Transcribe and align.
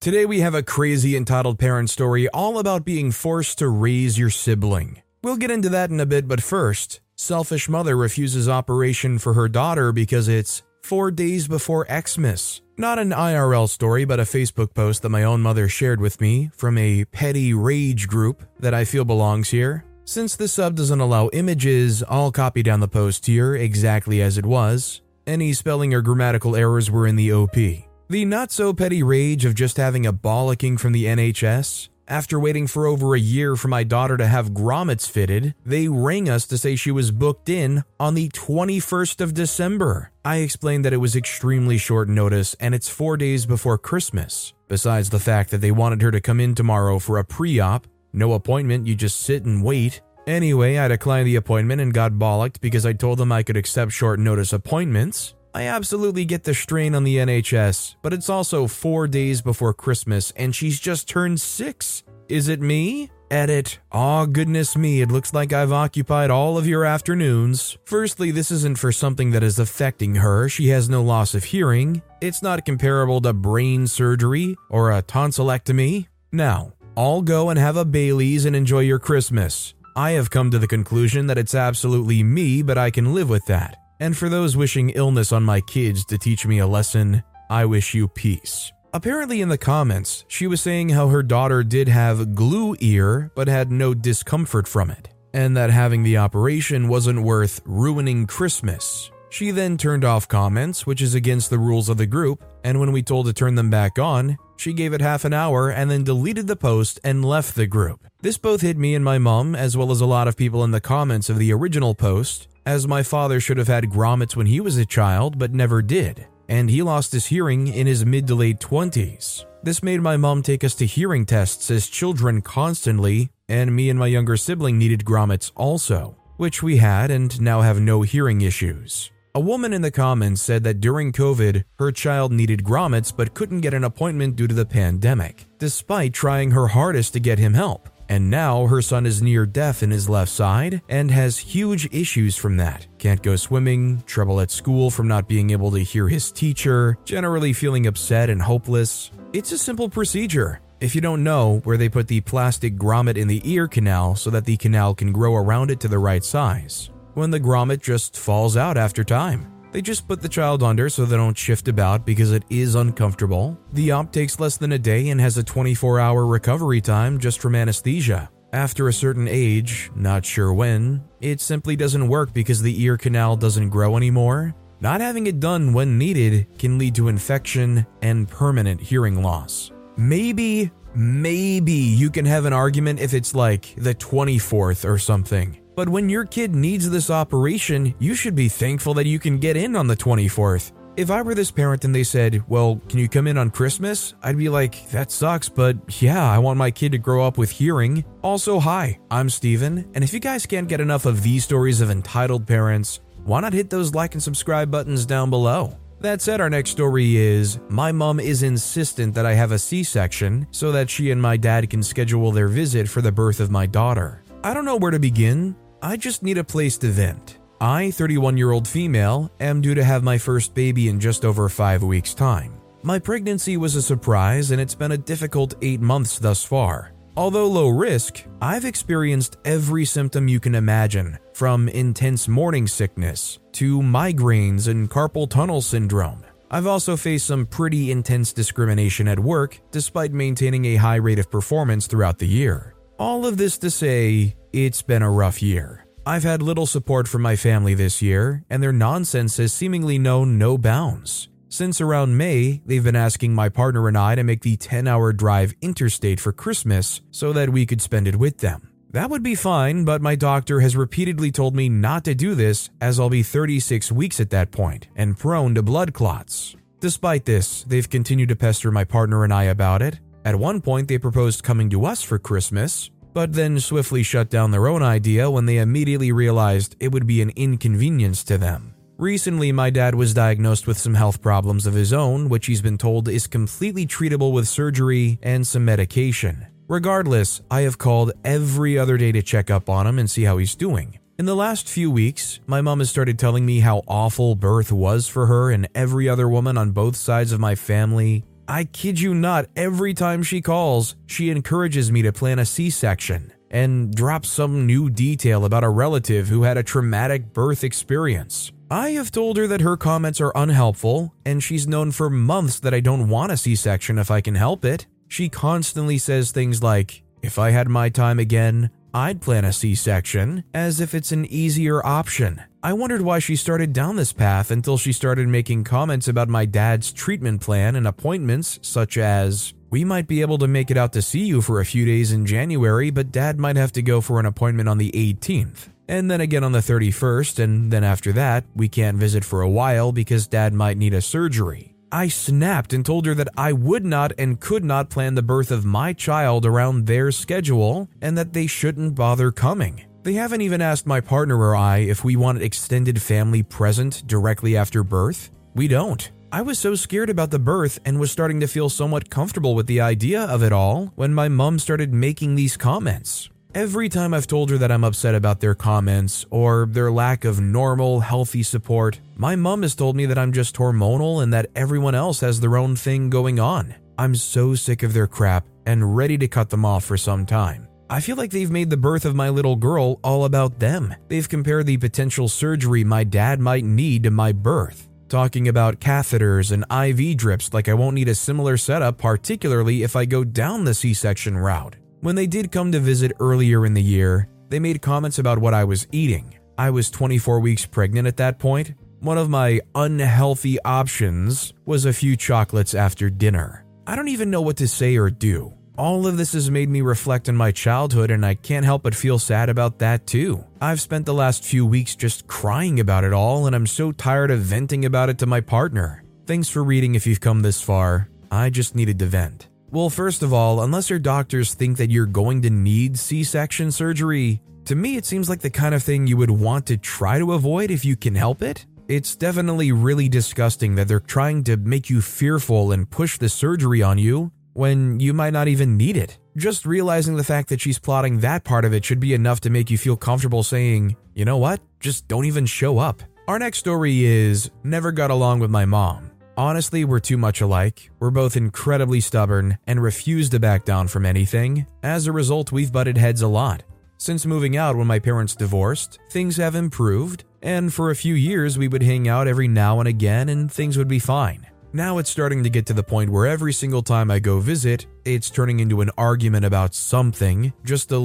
Today 0.00 0.24
we 0.24 0.40
have 0.40 0.54
a 0.54 0.62
crazy 0.62 1.16
entitled 1.16 1.58
parent 1.58 1.90
story 1.90 2.28
all 2.28 2.60
about 2.60 2.84
being 2.84 3.10
forced 3.10 3.58
to 3.58 3.68
raise 3.68 4.16
your 4.16 4.30
sibling. 4.30 5.02
We'll 5.22 5.36
get 5.36 5.50
into 5.50 5.68
that 5.70 5.90
in 5.90 5.98
a 5.98 6.06
bit, 6.06 6.28
but 6.28 6.40
first, 6.40 7.00
selfish 7.16 7.68
mother 7.68 7.96
refuses 7.96 8.48
operation 8.48 9.18
for 9.18 9.34
her 9.34 9.48
daughter 9.48 9.90
because 9.90 10.28
it's 10.28 10.62
four 10.82 11.10
days 11.10 11.48
before 11.48 11.86
Xmas. 11.90 12.62
Not 12.76 13.00
an 13.00 13.10
IRL 13.10 13.68
story, 13.68 14.04
but 14.04 14.20
a 14.20 14.22
Facebook 14.22 14.72
post 14.72 15.02
that 15.02 15.08
my 15.08 15.24
own 15.24 15.42
mother 15.42 15.68
shared 15.68 16.00
with 16.00 16.20
me 16.20 16.50
from 16.56 16.78
a 16.78 17.04
petty 17.06 17.52
rage 17.52 18.06
group 18.06 18.44
that 18.60 18.72
I 18.72 18.84
feel 18.84 19.04
belongs 19.04 19.50
here. 19.50 19.84
Since 20.04 20.36
the 20.36 20.46
sub 20.46 20.76
doesn't 20.76 21.00
allow 21.00 21.28
images, 21.32 22.04
I'll 22.08 22.30
copy 22.30 22.62
down 22.62 22.78
the 22.78 22.86
post 22.86 23.26
here 23.26 23.56
exactly 23.56 24.22
as 24.22 24.38
it 24.38 24.46
was. 24.46 25.02
Any 25.28 25.52
spelling 25.52 25.92
or 25.92 26.00
grammatical 26.00 26.56
errors 26.56 26.90
were 26.90 27.06
in 27.06 27.16
the 27.16 27.30
OP. 27.30 27.52
The 27.52 28.24
not 28.24 28.50
so 28.50 28.72
petty 28.72 29.02
rage 29.02 29.44
of 29.44 29.54
just 29.54 29.76
having 29.76 30.06
a 30.06 30.12
bollocking 30.14 30.80
from 30.80 30.92
the 30.92 31.04
NHS. 31.04 31.90
After 32.08 32.40
waiting 32.40 32.66
for 32.66 32.86
over 32.86 33.14
a 33.14 33.20
year 33.20 33.54
for 33.54 33.68
my 33.68 33.84
daughter 33.84 34.16
to 34.16 34.26
have 34.26 34.52
grommets 34.52 35.06
fitted, 35.06 35.54
they 35.66 35.86
rang 35.86 36.30
us 36.30 36.46
to 36.46 36.56
say 36.56 36.76
she 36.76 36.90
was 36.90 37.10
booked 37.10 37.50
in 37.50 37.84
on 38.00 38.14
the 38.14 38.30
21st 38.30 39.20
of 39.20 39.34
December. 39.34 40.12
I 40.24 40.36
explained 40.36 40.86
that 40.86 40.94
it 40.94 41.04
was 41.04 41.14
extremely 41.14 41.76
short 41.76 42.08
notice 42.08 42.56
and 42.58 42.74
it's 42.74 42.88
four 42.88 43.18
days 43.18 43.44
before 43.44 43.76
Christmas. 43.76 44.54
Besides 44.66 45.10
the 45.10 45.20
fact 45.20 45.50
that 45.50 45.58
they 45.58 45.72
wanted 45.72 46.00
her 46.00 46.10
to 46.10 46.22
come 46.22 46.40
in 46.40 46.54
tomorrow 46.54 46.98
for 46.98 47.18
a 47.18 47.24
pre 47.24 47.60
op, 47.60 47.86
no 48.14 48.32
appointment, 48.32 48.86
you 48.86 48.94
just 48.94 49.20
sit 49.20 49.44
and 49.44 49.62
wait. 49.62 50.00
Anyway, 50.28 50.76
I 50.76 50.88
declined 50.88 51.26
the 51.26 51.36
appointment 51.36 51.80
and 51.80 51.94
got 51.94 52.12
bollocked 52.12 52.60
because 52.60 52.84
I 52.84 52.92
told 52.92 53.18
them 53.18 53.32
I 53.32 53.42
could 53.42 53.56
accept 53.56 53.92
short 53.92 54.20
notice 54.20 54.52
appointments. 54.52 55.34
I 55.54 55.62
absolutely 55.62 56.26
get 56.26 56.44
the 56.44 56.52
strain 56.52 56.94
on 56.94 57.04
the 57.04 57.16
NHS, 57.16 57.96
but 58.02 58.12
it's 58.12 58.28
also 58.28 58.66
four 58.66 59.08
days 59.08 59.40
before 59.40 59.72
Christmas 59.72 60.30
and 60.32 60.54
she's 60.54 60.78
just 60.78 61.08
turned 61.08 61.40
six. 61.40 62.02
Is 62.28 62.48
it 62.48 62.60
me? 62.60 63.10
Edit. 63.30 63.78
Aw, 63.90 64.20
oh, 64.20 64.26
goodness 64.26 64.76
me, 64.76 65.00
it 65.00 65.10
looks 65.10 65.32
like 65.32 65.54
I've 65.54 65.72
occupied 65.72 66.30
all 66.30 66.58
of 66.58 66.66
your 66.66 66.84
afternoons. 66.84 67.78
Firstly, 67.86 68.30
this 68.30 68.50
isn't 68.50 68.78
for 68.78 68.92
something 68.92 69.30
that 69.30 69.42
is 69.42 69.58
affecting 69.58 70.16
her. 70.16 70.46
She 70.50 70.68
has 70.68 70.90
no 70.90 71.02
loss 71.02 71.34
of 71.34 71.44
hearing. 71.44 72.02
It's 72.20 72.42
not 72.42 72.66
comparable 72.66 73.22
to 73.22 73.32
brain 73.32 73.86
surgery 73.86 74.56
or 74.68 74.92
a 74.92 75.02
tonsillectomy. 75.02 76.08
Now, 76.32 76.74
all 76.94 77.22
go 77.22 77.48
and 77.48 77.58
have 77.58 77.78
a 77.78 77.86
Bailey's 77.86 78.44
and 78.44 78.54
enjoy 78.54 78.80
your 78.80 78.98
Christmas. 78.98 79.72
I 79.98 80.12
have 80.12 80.30
come 80.30 80.52
to 80.52 80.60
the 80.60 80.68
conclusion 80.68 81.26
that 81.26 81.38
it's 81.38 81.56
absolutely 81.56 82.22
me, 82.22 82.62
but 82.62 82.78
I 82.78 82.88
can 82.88 83.14
live 83.14 83.28
with 83.28 83.44
that. 83.46 83.78
And 83.98 84.16
for 84.16 84.28
those 84.28 84.56
wishing 84.56 84.90
illness 84.90 85.32
on 85.32 85.42
my 85.42 85.60
kids 85.60 86.04
to 86.04 86.16
teach 86.16 86.46
me 86.46 86.60
a 86.60 86.68
lesson, 86.68 87.24
I 87.50 87.64
wish 87.64 87.94
you 87.94 88.06
peace. 88.06 88.72
Apparently, 88.94 89.40
in 89.40 89.48
the 89.48 89.58
comments, 89.58 90.24
she 90.28 90.46
was 90.46 90.60
saying 90.60 90.90
how 90.90 91.08
her 91.08 91.24
daughter 91.24 91.64
did 91.64 91.88
have 91.88 92.36
glue 92.36 92.76
ear 92.78 93.32
but 93.34 93.48
had 93.48 93.72
no 93.72 93.92
discomfort 93.92 94.68
from 94.68 94.92
it, 94.92 95.08
and 95.34 95.56
that 95.56 95.70
having 95.70 96.04
the 96.04 96.18
operation 96.18 96.86
wasn't 96.86 97.24
worth 97.24 97.60
ruining 97.64 98.28
Christmas. 98.28 99.10
She 99.30 99.50
then 99.50 99.76
turned 99.76 100.04
off 100.04 100.28
comments, 100.28 100.86
which 100.86 101.02
is 101.02 101.16
against 101.16 101.50
the 101.50 101.58
rules 101.58 101.88
of 101.88 101.96
the 101.96 102.06
group, 102.06 102.44
and 102.62 102.78
when 102.78 102.92
we 102.92 103.02
told 103.02 103.26
to 103.26 103.32
turn 103.32 103.56
them 103.56 103.68
back 103.68 103.98
on, 103.98 104.38
she 104.58 104.72
gave 104.74 104.92
it 104.92 105.00
half 105.00 105.24
an 105.24 105.32
hour 105.32 105.70
and 105.70 105.90
then 105.90 106.04
deleted 106.04 106.46
the 106.46 106.54
post 106.54 107.00
and 107.02 107.24
left 107.24 107.56
the 107.56 107.66
group. 107.66 108.07
This 108.20 108.36
both 108.36 108.62
hit 108.62 108.76
me 108.76 108.96
and 108.96 109.04
my 109.04 109.18
mom, 109.18 109.54
as 109.54 109.76
well 109.76 109.92
as 109.92 110.00
a 110.00 110.06
lot 110.06 110.26
of 110.26 110.36
people 110.36 110.64
in 110.64 110.72
the 110.72 110.80
comments 110.80 111.30
of 111.30 111.38
the 111.38 111.52
original 111.52 111.94
post, 111.94 112.48
as 112.66 112.88
my 112.88 113.00
father 113.00 113.38
should 113.38 113.58
have 113.58 113.68
had 113.68 113.84
grommets 113.84 114.34
when 114.34 114.46
he 114.46 114.58
was 114.58 114.76
a 114.76 114.84
child 114.84 115.38
but 115.38 115.54
never 115.54 115.82
did, 115.82 116.26
and 116.48 116.68
he 116.68 116.82
lost 116.82 117.12
his 117.12 117.26
hearing 117.26 117.68
in 117.68 117.86
his 117.86 118.04
mid 118.04 118.26
to 118.26 118.34
late 118.34 118.58
20s. 118.58 119.44
This 119.62 119.84
made 119.84 120.00
my 120.00 120.16
mom 120.16 120.42
take 120.42 120.64
us 120.64 120.74
to 120.76 120.84
hearing 120.86 121.26
tests 121.26 121.70
as 121.70 121.86
children 121.86 122.42
constantly, 122.42 123.30
and 123.48 123.74
me 123.74 123.88
and 123.88 124.00
my 124.00 124.08
younger 124.08 124.36
sibling 124.36 124.78
needed 124.78 125.04
grommets 125.04 125.52
also, 125.54 126.16
which 126.38 126.60
we 126.60 126.78
had 126.78 127.12
and 127.12 127.40
now 127.40 127.60
have 127.60 127.80
no 127.80 128.02
hearing 128.02 128.40
issues. 128.40 129.12
A 129.36 129.40
woman 129.40 129.72
in 129.72 129.82
the 129.82 129.92
comments 129.92 130.42
said 130.42 130.64
that 130.64 130.80
during 130.80 131.12
COVID, 131.12 131.62
her 131.78 131.92
child 131.92 132.32
needed 132.32 132.64
grommets 132.64 133.16
but 133.16 133.34
couldn't 133.34 133.60
get 133.60 133.74
an 133.74 133.84
appointment 133.84 134.34
due 134.34 134.48
to 134.48 134.54
the 134.56 134.66
pandemic, 134.66 135.46
despite 135.58 136.14
trying 136.14 136.50
her 136.50 136.66
hardest 136.66 137.12
to 137.12 137.20
get 137.20 137.38
him 137.38 137.54
help. 137.54 137.88
And 138.08 138.30
now 138.30 138.66
her 138.66 138.80
son 138.80 139.04
is 139.04 139.20
near 139.20 139.44
deaf 139.44 139.82
in 139.82 139.90
his 139.90 140.08
left 140.08 140.30
side 140.30 140.80
and 140.88 141.10
has 141.10 141.38
huge 141.38 141.92
issues 141.92 142.36
from 142.36 142.56
that. 142.56 142.86
Can't 142.98 143.22
go 143.22 143.36
swimming, 143.36 144.02
trouble 144.06 144.40
at 144.40 144.50
school 144.50 144.90
from 144.90 145.08
not 145.08 145.28
being 145.28 145.50
able 145.50 145.70
to 145.72 145.78
hear 145.80 146.08
his 146.08 146.32
teacher, 146.32 146.96
generally 147.04 147.52
feeling 147.52 147.86
upset 147.86 148.30
and 148.30 148.40
hopeless. 148.40 149.10
It's 149.32 149.52
a 149.52 149.58
simple 149.58 149.90
procedure. 149.90 150.60
If 150.80 150.94
you 150.94 151.00
don't 151.00 151.24
know, 151.24 151.58
where 151.64 151.76
they 151.76 151.88
put 151.88 152.08
the 152.08 152.20
plastic 152.20 152.76
grommet 152.76 153.16
in 153.16 153.28
the 153.28 153.42
ear 153.44 153.68
canal 153.68 154.14
so 154.14 154.30
that 154.30 154.44
the 154.44 154.56
canal 154.56 154.94
can 154.94 155.12
grow 155.12 155.34
around 155.34 155.70
it 155.70 155.80
to 155.80 155.88
the 155.88 155.98
right 155.98 156.24
size. 156.24 156.90
When 157.14 157.30
the 157.30 157.40
grommet 157.40 157.82
just 157.82 158.16
falls 158.16 158.56
out 158.56 158.76
after 158.76 159.02
time. 159.02 159.57
They 159.70 159.82
just 159.82 160.08
put 160.08 160.22
the 160.22 160.28
child 160.28 160.62
under 160.62 160.88
so 160.88 161.04
they 161.04 161.16
don't 161.16 161.36
shift 161.36 161.68
about 161.68 162.06
because 162.06 162.32
it 162.32 162.44
is 162.48 162.74
uncomfortable. 162.74 163.58
The 163.72 163.90
op 163.90 164.12
takes 164.12 164.40
less 164.40 164.56
than 164.56 164.72
a 164.72 164.78
day 164.78 165.10
and 165.10 165.20
has 165.20 165.36
a 165.36 165.44
24 165.44 166.00
hour 166.00 166.26
recovery 166.26 166.80
time 166.80 167.18
just 167.18 167.40
from 167.40 167.54
anesthesia. 167.54 168.30
After 168.52 168.88
a 168.88 168.92
certain 168.94 169.28
age, 169.28 169.90
not 169.94 170.24
sure 170.24 170.54
when, 170.54 171.04
it 171.20 171.42
simply 171.42 171.76
doesn't 171.76 172.08
work 172.08 172.32
because 172.32 172.62
the 172.62 172.82
ear 172.82 172.96
canal 172.96 173.36
doesn't 173.36 173.68
grow 173.68 173.96
anymore. 173.98 174.54
Not 174.80 175.02
having 175.02 175.26
it 175.26 175.38
done 175.38 175.74
when 175.74 175.98
needed 175.98 176.46
can 176.58 176.78
lead 176.78 176.94
to 176.94 177.08
infection 177.08 177.86
and 178.00 178.26
permanent 178.26 178.80
hearing 178.80 179.22
loss. 179.22 179.70
Maybe, 179.98 180.70
maybe 180.94 181.72
you 181.72 182.10
can 182.10 182.24
have 182.24 182.46
an 182.46 182.54
argument 182.54 183.00
if 183.00 183.12
it's 183.12 183.34
like 183.34 183.74
the 183.76 183.94
24th 183.94 184.88
or 184.88 184.96
something. 184.96 185.58
But 185.78 185.88
when 185.88 186.08
your 186.08 186.24
kid 186.24 186.56
needs 186.56 186.90
this 186.90 187.08
operation, 187.08 187.94
you 188.00 188.16
should 188.16 188.34
be 188.34 188.48
thankful 188.48 188.94
that 188.94 189.06
you 189.06 189.20
can 189.20 189.38
get 189.38 189.56
in 189.56 189.76
on 189.76 189.86
the 189.86 189.94
24th. 189.94 190.72
If 190.96 191.08
I 191.08 191.22
were 191.22 191.36
this 191.36 191.52
parent 191.52 191.84
and 191.84 191.94
they 191.94 192.02
said, 192.02 192.42
Well, 192.48 192.80
can 192.88 192.98
you 192.98 193.08
come 193.08 193.28
in 193.28 193.38
on 193.38 193.50
Christmas? 193.50 194.14
I'd 194.20 194.36
be 194.36 194.48
like, 194.48 194.90
That 194.90 195.12
sucks, 195.12 195.48
but 195.48 196.02
yeah, 196.02 196.28
I 196.28 196.38
want 196.40 196.58
my 196.58 196.72
kid 196.72 196.90
to 196.90 196.98
grow 196.98 197.24
up 197.24 197.38
with 197.38 197.52
hearing. 197.52 198.04
Also, 198.22 198.58
hi, 198.58 198.98
I'm 199.08 199.30
Steven, 199.30 199.88
and 199.94 200.02
if 200.02 200.12
you 200.12 200.18
guys 200.18 200.46
can't 200.46 200.66
get 200.66 200.80
enough 200.80 201.06
of 201.06 201.22
these 201.22 201.44
stories 201.44 201.80
of 201.80 201.90
entitled 201.90 202.44
parents, 202.44 202.98
why 203.22 203.38
not 203.38 203.52
hit 203.52 203.70
those 203.70 203.94
like 203.94 204.14
and 204.14 204.22
subscribe 204.22 204.72
buttons 204.72 205.06
down 205.06 205.30
below? 205.30 205.78
That 206.00 206.20
said, 206.20 206.40
our 206.40 206.50
next 206.50 206.70
story 206.70 207.16
is 207.16 207.60
My 207.68 207.92
mom 207.92 208.18
is 208.18 208.42
insistent 208.42 209.14
that 209.14 209.26
I 209.26 209.34
have 209.34 209.52
a 209.52 209.58
C 209.60 209.84
section 209.84 210.48
so 210.50 210.72
that 210.72 210.90
she 210.90 211.12
and 211.12 211.22
my 211.22 211.36
dad 211.36 211.70
can 211.70 211.84
schedule 211.84 212.32
their 212.32 212.48
visit 212.48 212.88
for 212.88 213.00
the 213.00 213.12
birth 213.12 213.38
of 213.38 213.52
my 213.52 213.66
daughter. 213.66 214.24
I 214.42 214.54
don't 214.54 214.64
know 214.64 214.76
where 214.76 214.90
to 214.90 214.98
begin. 214.98 215.54
I 215.80 215.96
just 215.96 216.24
need 216.24 216.38
a 216.38 216.44
place 216.44 216.76
to 216.78 216.88
vent. 216.88 217.38
I, 217.60 217.92
31 217.92 218.36
year 218.36 218.50
old 218.50 218.66
female, 218.66 219.30
am 219.38 219.60
due 219.60 219.74
to 219.74 219.84
have 219.84 220.02
my 220.02 220.18
first 220.18 220.54
baby 220.54 220.88
in 220.88 220.98
just 220.98 221.24
over 221.24 221.48
five 221.48 221.84
weeks' 221.84 222.14
time. 222.14 222.54
My 222.82 222.98
pregnancy 222.98 223.56
was 223.56 223.76
a 223.76 223.82
surprise 223.82 224.50
and 224.50 224.60
it's 224.60 224.74
been 224.74 224.92
a 224.92 224.98
difficult 224.98 225.54
eight 225.62 225.80
months 225.80 226.18
thus 226.18 226.44
far. 226.44 226.92
Although 227.16 227.46
low 227.46 227.68
risk, 227.68 228.24
I've 228.40 228.64
experienced 228.64 229.38
every 229.44 229.84
symptom 229.84 230.28
you 230.28 230.40
can 230.40 230.54
imagine, 230.54 231.18
from 231.32 231.68
intense 231.68 232.28
morning 232.28 232.66
sickness 232.66 233.38
to 233.52 233.80
migraines 233.80 234.68
and 234.68 234.90
carpal 234.90 235.28
tunnel 235.28 235.60
syndrome. 235.60 236.24
I've 236.50 236.66
also 236.66 236.96
faced 236.96 237.26
some 237.26 237.46
pretty 237.46 237.90
intense 237.90 238.32
discrimination 238.32 239.06
at 239.06 239.20
work 239.20 239.60
despite 239.70 240.12
maintaining 240.12 240.64
a 240.64 240.76
high 240.76 240.96
rate 240.96 241.18
of 241.18 241.30
performance 241.30 241.86
throughout 241.86 242.18
the 242.18 242.26
year. 242.26 242.74
All 242.98 243.26
of 243.26 243.36
this 243.36 243.58
to 243.58 243.70
say, 243.70 244.34
it's 244.52 244.82
been 244.82 245.02
a 245.02 245.10
rough 245.10 245.40
year. 245.40 245.86
I've 246.04 246.24
had 246.24 246.42
little 246.42 246.66
support 246.66 247.06
from 247.06 247.22
my 247.22 247.36
family 247.36 247.74
this 247.74 248.02
year, 248.02 248.42
and 248.50 248.60
their 248.60 248.72
nonsense 248.72 249.36
has 249.36 249.52
seemingly 249.52 250.00
known 250.00 250.36
no 250.36 250.58
bounds. 250.58 251.28
Since 251.48 251.80
around 251.80 252.16
May, 252.16 252.60
they've 252.66 252.82
been 252.82 252.96
asking 252.96 253.34
my 253.34 253.50
partner 253.50 253.86
and 253.86 253.96
I 253.96 254.16
to 254.16 254.24
make 254.24 254.42
the 254.42 254.56
10 254.56 254.88
hour 254.88 255.12
drive 255.12 255.54
interstate 255.60 256.18
for 256.18 256.32
Christmas 256.32 257.00
so 257.12 257.32
that 257.34 257.50
we 257.50 257.66
could 257.66 257.80
spend 257.80 258.08
it 258.08 258.16
with 258.16 258.38
them. 258.38 258.68
That 258.90 259.10
would 259.10 259.22
be 259.22 259.36
fine, 259.36 259.84
but 259.84 260.02
my 260.02 260.16
doctor 260.16 260.58
has 260.58 260.74
repeatedly 260.74 261.30
told 261.30 261.54
me 261.54 261.68
not 261.68 262.04
to 262.04 262.16
do 262.16 262.34
this 262.34 262.68
as 262.80 262.98
I'll 262.98 263.10
be 263.10 263.22
36 263.22 263.92
weeks 263.92 264.18
at 264.18 264.30
that 264.30 264.50
point 264.50 264.88
and 264.96 265.16
prone 265.16 265.54
to 265.54 265.62
blood 265.62 265.94
clots. 265.94 266.56
Despite 266.80 267.26
this, 267.26 267.62
they've 267.62 267.88
continued 267.88 268.30
to 268.30 268.36
pester 268.36 268.72
my 268.72 268.82
partner 268.82 269.22
and 269.22 269.32
I 269.32 269.44
about 269.44 269.82
it. 269.82 270.00
At 270.28 270.38
one 270.38 270.60
point, 270.60 270.88
they 270.88 270.98
proposed 270.98 271.42
coming 271.42 271.70
to 271.70 271.86
us 271.86 272.02
for 272.02 272.18
Christmas, 272.18 272.90
but 273.14 273.32
then 273.32 273.58
swiftly 273.58 274.02
shut 274.02 274.28
down 274.28 274.50
their 274.50 274.68
own 274.68 274.82
idea 274.82 275.30
when 275.30 275.46
they 275.46 275.56
immediately 275.56 276.12
realized 276.12 276.76
it 276.80 276.92
would 276.92 277.06
be 277.06 277.22
an 277.22 277.32
inconvenience 277.34 278.22
to 278.24 278.36
them. 278.36 278.74
Recently, 278.98 279.52
my 279.52 279.70
dad 279.70 279.94
was 279.94 280.12
diagnosed 280.12 280.66
with 280.66 280.76
some 280.76 280.92
health 280.92 281.22
problems 281.22 281.64
of 281.64 281.72
his 281.72 281.94
own, 281.94 282.28
which 282.28 282.44
he's 282.44 282.60
been 282.60 282.76
told 282.76 283.08
is 283.08 283.26
completely 283.26 283.86
treatable 283.86 284.34
with 284.34 284.46
surgery 284.46 285.18
and 285.22 285.46
some 285.46 285.64
medication. 285.64 286.46
Regardless, 286.68 287.40
I 287.50 287.62
have 287.62 287.78
called 287.78 288.12
every 288.22 288.78
other 288.78 288.98
day 288.98 289.12
to 289.12 289.22
check 289.22 289.50
up 289.50 289.70
on 289.70 289.86
him 289.86 289.98
and 289.98 290.10
see 290.10 290.24
how 290.24 290.36
he's 290.36 290.54
doing. 290.54 290.98
In 291.18 291.24
the 291.24 291.34
last 291.34 291.66
few 291.66 291.90
weeks, 291.90 292.38
my 292.46 292.60
mom 292.60 292.80
has 292.80 292.90
started 292.90 293.18
telling 293.18 293.46
me 293.46 293.60
how 293.60 293.80
awful 293.88 294.34
birth 294.34 294.72
was 294.72 295.08
for 295.08 295.24
her 295.24 295.50
and 295.50 295.68
every 295.74 296.06
other 296.06 296.28
woman 296.28 296.58
on 296.58 296.72
both 296.72 296.96
sides 296.96 297.32
of 297.32 297.40
my 297.40 297.54
family. 297.54 298.26
I 298.50 298.64
kid 298.64 298.98
you 298.98 299.12
not, 299.12 299.46
every 299.56 299.92
time 299.92 300.22
she 300.22 300.40
calls, 300.40 300.96
she 301.04 301.28
encourages 301.28 301.92
me 301.92 302.00
to 302.00 302.14
plan 302.14 302.38
a 302.38 302.46
C 302.46 302.70
section 302.70 303.30
and 303.50 303.94
drops 303.94 304.30
some 304.30 304.64
new 304.64 304.88
detail 304.88 305.44
about 305.44 305.64
a 305.64 305.68
relative 305.68 306.28
who 306.28 306.44
had 306.44 306.56
a 306.56 306.62
traumatic 306.62 307.34
birth 307.34 307.62
experience. 307.62 308.50
I 308.70 308.90
have 308.90 309.10
told 309.10 309.36
her 309.36 309.46
that 309.48 309.60
her 309.60 309.76
comments 309.76 310.18
are 310.22 310.32
unhelpful, 310.34 311.14
and 311.26 311.42
she's 311.42 311.68
known 311.68 311.92
for 311.92 312.08
months 312.08 312.58
that 312.60 312.72
I 312.72 312.80
don't 312.80 313.10
want 313.10 313.32
a 313.32 313.36
C 313.36 313.54
section 313.54 313.98
if 313.98 314.10
I 314.10 314.22
can 314.22 314.34
help 314.34 314.64
it. 314.64 314.86
She 315.08 315.28
constantly 315.28 315.98
says 315.98 316.30
things 316.30 316.62
like, 316.62 317.02
If 317.22 317.38
I 317.38 317.50
had 317.50 317.68
my 317.68 317.90
time 317.90 318.18
again, 318.18 318.70
I'd 318.92 319.20
plan 319.20 319.44
a 319.44 319.52
C 319.52 319.74
section, 319.74 320.44
as 320.54 320.80
if 320.80 320.94
it's 320.94 321.12
an 321.12 321.26
easier 321.26 321.84
option. 321.84 322.42
I 322.62 322.72
wondered 322.72 323.02
why 323.02 323.18
she 323.18 323.36
started 323.36 323.72
down 323.72 323.96
this 323.96 324.12
path 324.12 324.50
until 324.50 324.78
she 324.78 324.92
started 324.92 325.28
making 325.28 325.64
comments 325.64 326.08
about 326.08 326.28
my 326.28 326.44
dad's 326.44 326.92
treatment 326.92 327.40
plan 327.40 327.76
and 327.76 327.86
appointments, 327.86 328.58
such 328.62 328.98
as, 328.98 329.54
We 329.70 329.84
might 329.84 330.08
be 330.08 330.20
able 330.20 330.38
to 330.38 330.48
make 330.48 330.70
it 330.70 330.76
out 330.76 330.92
to 330.94 331.02
see 331.02 331.24
you 331.24 331.42
for 331.42 331.60
a 331.60 331.66
few 331.66 331.84
days 331.84 332.12
in 332.12 332.26
January, 332.26 332.90
but 332.90 333.12
dad 333.12 333.38
might 333.38 333.56
have 333.56 333.72
to 333.72 333.82
go 333.82 334.00
for 334.00 334.18
an 334.18 334.26
appointment 334.26 334.68
on 334.68 334.78
the 334.78 334.90
18th 334.92 335.68
and 335.88 336.10
then 336.10 336.20
again 336.20 336.44
on 336.44 336.52
the 336.52 336.58
31st, 336.58 337.42
and 337.42 337.72
then 337.72 337.82
after 337.82 338.12
that, 338.12 338.44
we 338.54 338.68
can't 338.68 338.98
visit 338.98 339.24
for 339.24 339.40
a 339.40 339.48
while 339.48 339.90
because 339.90 340.26
dad 340.26 340.52
might 340.52 340.76
need 340.76 340.92
a 340.92 341.00
surgery. 341.00 341.74
I 341.90 342.08
snapped 342.08 342.72
and 342.72 342.84
told 342.84 343.06
her 343.06 343.14
that 343.14 343.28
I 343.36 343.52
would 343.52 343.84
not 343.84 344.12
and 344.18 344.38
could 344.38 344.64
not 344.64 344.90
plan 344.90 345.14
the 345.14 345.22
birth 345.22 345.50
of 345.50 345.64
my 345.64 345.92
child 345.92 346.44
around 346.44 346.86
their 346.86 347.10
schedule 347.10 347.88
and 348.02 348.16
that 348.18 348.32
they 348.32 348.46
shouldn't 348.46 348.94
bother 348.94 349.32
coming. 349.32 349.84
They 350.02 350.12
haven't 350.14 350.42
even 350.42 350.60
asked 350.60 350.86
my 350.86 351.00
partner 351.00 351.38
or 351.38 351.56
I 351.56 351.78
if 351.78 352.04
we 352.04 352.16
want 352.16 352.42
extended 352.42 353.00
family 353.00 353.42
present 353.42 354.06
directly 354.06 354.56
after 354.56 354.82
birth. 354.82 355.30
We 355.54 355.68
don't. 355.68 356.10
I 356.30 356.42
was 356.42 356.58
so 356.58 356.74
scared 356.74 357.08
about 357.08 357.30
the 357.30 357.38
birth 357.38 357.78
and 357.86 357.98
was 357.98 358.10
starting 358.10 358.40
to 358.40 358.46
feel 358.46 358.68
somewhat 358.68 359.08
comfortable 359.08 359.54
with 359.54 359.66
the 359.66 359.80
idea 359.80 360.22
of 360.22 360.42
it 360.42 360.52
all 360.52 360.92
when 360.94 361.14
my 361.14 361.28
mom 361.28 361.58
started 361.58 361.94
making 361.94 362.34
these 362.34 362.56
comments. 362.56 363.30
Every 363.54 363.88
time 363.88 364.12
I've 364.12 364.26
told 364.26 364.50
her 364.50 364.58
that 364.58 364.70
I'm 364.70 364.84
upset 364.84 365.14
about 365.14 365.40
their 365.40 365.54
comments 365.54 366.26
or 366.28 366.68
their 366.70 366.92
lack 366.92 367.24
of 367.24 367.40
normal, 367.40 368.00
healthy 368.00 368.42
support, 368.42 369.00
my 369.16 369.36
mom 369.36 369.62
has 369.62 369.74
told 369.74 369.96
me 369.96 370.04
that 370.04 370.18
I'm 370.18 370.32
just 370.32 370.54
hormonal 370.56 371.22
and 371.22 371.32
that 371.32 371.50
everyone 371.56 371.94
else 371.94 372.20
has 372.20 372.40
their 372.40 372.58
own 372.58 372.76
thing 372.76 373.08
going 373.08 373.40
on. 373.40 373.74
I'm 373.96 374.14
so 374.14 374.54
sick 374.54 374.82
of 374.82 374.92
their 374.92 375.06
crap 375.06 375.46
and 375.64 375.96
ready 375.96 376.18
to 376.18 376.28
cut 376.28 376.50
them 376.50 376.66
off 376.66 376.84
for 376.84 376.98
some 376.98 377.24
time. 377.24 377.66
I 377.88 378.00
feel 378.00 378.16
like 378.16 378.32
they've 378.32 378.50
made 378.50 378.68
the 378.68 378.76
birth 378.76 379.06
of 379.06 379.16
my 379.16 379.30
little 379.30 379.56
girl 379.56 379.98
all 380.04 380.26
about 380.26 380.58
them. 380.58 380.94
They've 381.08 381.28
compared 381.28 381.64
the 381.64 381.78
potential 381.78 382.28
surgery 382.28 382.84
my 382.84 383.02
dad 383.02 383.40
might 383.40 383.64
need 383.64 384.02
to 384.02 384.10
my 384.10 384.30
birth, 384.30 384.90
talking 385.08 385.48
about 385.48 385.80
catheters 385.80 386.52
and 386.52 386.66
IV 386.70 387.16
drips 387.16 387.54
like 387.54 387.70
I 387.70 387.74
won't 387.74 387.94
need 387.94 388.10
a 388.10 388.14
similar 388.14 388.58
setup, 388.58 388.98
particularly 388.98 389.84
if 389.84 389.96
I 389.96 390.04
go 390.04 390.22
down 390.22 390.64
the 390.64 390.74
C 390.74 390.92
section 390.92 391.38
route. 391.38 391.76
When 392.00 392.14
they 392.14 392.28
did 392.28 392.52
come 392.52 392.70
to 392.70 392.78
visit 392.78 393.12
earlier 393.18 393.66
in 393.66 393.74
the 393.74 393.82
year, 393.82 394.28
they 394.50 394.60
made 394.60 394.80
comments 394.80 395.18
about 395.18 395.40
what 395.40 395.52
I 395.52 395.64
was 395.64 395.88
eating. 395.90 396.38
I 396.56 396.70
was 396.70 396.90
24 396.90 397.40
weeks 397.40 397.66
pregnant 397.66 398.06
at 398.06 398.16
that 398.18 398.38
point. 398.38 398.74
One 399.00 399.18
of 399.18 399.28
my 399.28 399.60
unhealthy 399.74 400.58
options 400.64 401.52
was 401.66 401.84
a 401.84 401.92
few 401.92 402.16
chocolates 402.16 402.72
after 402.74 403.10
dinner. 403.10 403.64
I 403.84 403.96
don't 403.96 404.08
even 404.08 404.30
know 404.30 404.42
what 404.42 404.56
to 404.58 404.68
say 404.68 404.96
or 404.96 405.10
do. 405.10 405.52
All 405.76 406.06
of 406.06 406.16
this 406.16 406.34
has 406.34 406.52
made 406.52 406.68
me 406.68 406.82
reflect 406.82 407.28
on 407.28 407.36
my 407.36 407.50
childhood, 407.50 408.12
and 408.12 408.24
I 408.24 408.34
can't 408.34 408.64
help 408.64 408.84
but 408.84 408.94
feel 408.94 409.18
sad 409.18 409.48
about 409.48 409.80
that 409.80 410.06
too. 410.06 410.44
I've 410.60 410.80
spent 410.80 411.04
the 411.04 411.14
last 411.14 411.44
few 411.44 411.66
weeks 411.66 411.96
just 411.96 412.28
crying 412.28 412.78
about 412.78 413.04
it 413.04 413.12
all, 413.12 413.46
and 413.46 413.56
I'm 413.56 413.66
so 413.66 413.90
tired 413.90 414.30
of 414.30 414.40
venting 414.40 414.84
about 414.84 415.08
it 415.08 415.18
to 415.18 415.26
my 415.26 415.40
partner. 415.40 416.04
Thanks 416.26 416.48
for 416.48 416.62
reading 416.62 416.94
if 416.94 417.08
you've 417.08 417.20
come 417.20 417.42
this 417.42 417.60
far. 417.60 418.08
I 418.30 418.50
just 418.50 418.76
needed 418.76 419.00
to 419.00 419.06
vent. 419.06 419.48
Well, 419.70 419.90
first 419.90 420.22
of 420.22 420.32
all, 420.32 420.62
unless 420.62 420.88
your 420.88 420.98
doctors 420.98 421.52
think 421.52 421.76
that 421.76 421.90
you're 421.90 422.06
going 422.06 422.40
to 422.40 422.48
need 422.48 422.98
C 422.98 423.22
section 423.22 423.70
surgery, 423.70 424.40
to 424.64 424.74
me 424.74 424.96
it 424.96 425.04
seems 425.04 425.28
like 425.28 425.40
the 425.40 425.50
kind 425.50 425.74
of 425.74 425.82
thing 425.82 426.06
you 426.06 426.16
would 426.16 426.30
want 426.30 426.64
to 426.66 426.78
try 426.78 427.18
to 427.18 427.34
avoid 427.34 427.70
if 427.70 427.84
you 427.84 427.94
can 427.94 428.14
help 428.14 428.40
it. 428.40 428.64
It's 428.88 429.14
definitely 429.14 429.72
really 429.72 430.08
disgusting 430.08 430.74
that 430.76 430.88
they're 430.88 431.00
trying 431.00 431.44
to 431.44 431.58
make 431.58 431.90
you 431.90 432.00
fearful 432.00 432.72
and 432.72 432.88
push 432.88 433.18
the 433.18 433.28
surgery 433.28 433.82
on 433.82 433.98
you 433.98 434.32
when 434.54 435.00
you 435.00 435.12
might 435.12 435.34
not 435.34 435.48
even 435.48 435.76
need 435.76 435.98
it. 435.98 436.16
Just 436.34 436.64
realizing 436.64 437.16
the 437.16 437.22
fact 437.24 437.50
that 437.50 437.60
she's 437.60 437.78
plotting 437.78 438.20
that 438.20 438.44
part 438.44 438.64
of 438.64 438.72
it 438.72 438.86
should 438.86 439.00
be 439.00 439.12
enough 439.12 439.40
to 439.40 439.50
make 439.50 439.70
you 439.70 439.76
feel 439.76 439.98
comfortable 439.98 440.42
saying, 440.42 440.96
you 441.14 441.26
know 441.26 441.36
what, 441.36 441.60
just 441.78 442.08
don't 442.08 442.24
even 442.24 442.46
show 442.46 442.78
up. 442.78 443.02
Our 443.26 443.38
next 443.38 443.58
story 443.58 444.06
is 444.06 444.50
Never 444.64 444.92
Got 444.92 445.10
Along 445.10 445.40
with 445.40 445.50
My 445.50 445.66
Mom. 445.66 446.07
Honestly, 446.38 446.84
we're 446.84 447.00
too 447.00 447.16
much 447.16 447.40
alike. 447.40 447.90
We're 447.98 448.12
both 448.12 448.36
incredibly 448.36 449.00
stubborn 449.00 449.58
and 449.66 449.82
refuse 449.82 450.30
to 450.30 450.38
back 450.38 450.64
down 450.64 450.86
from 450.86 451.04
anything. 451.04 451.66
As 451.82 452.06
a 452.06 452.12
result, 452.12 452.52
we've 452.52 452.70
butted 452.70 452.96
heads 452.96 453.22
a 453.22 453.26
lot. 453.26 453.64
Since 453.96 454.24
moving 454.24 454.56
out 454.56 454.76
when 454.76 454.86
my 454.86 455.00
parents 455.00 455.34
divorced, 455.34 455.98
things 456.12 456.36
have 456.36 456.54
improved, 456.54 457.24
and 457.42 457.74
for 457.74 457.90
a 457.90 457.96
few 457.96 458.14
years 458.14 458.56
we 458.56 458.68
would 458.68 458.84
hang 458.84 459.08
out 459.08 459.26
every 459.26 459.48
now 459.48 459.80
and 459.80 459.88
again 459.88 460.28
and 460.28 460.48
things 460.48 460.78
would 460.78 460.86
be 460.86 461.00
fine. 461.00 461.44
Now 461.72 461.98
it's 461.98 462.08
starting 462.08 462.44
to 462.44 462.50
get 462.50 462.66
to 462.66 462.72
the 462.72 462.84
point 462.84 463.10
where 463.10 463.26
every 463.26 463.52
single 463.52 463.82
time 463.82 464.08
I 464.08 464.20
go 464.20 464.38
visit, 464.38 464.86
it's 465.04 465.30
turning 465.30 465.58
into 465.58 465.80
an 465.80 465.90
argument 465.98 466.44
about 466.44 466.72
something, 466.72 467.52
just 467.64 467.90
a 467.90 468.04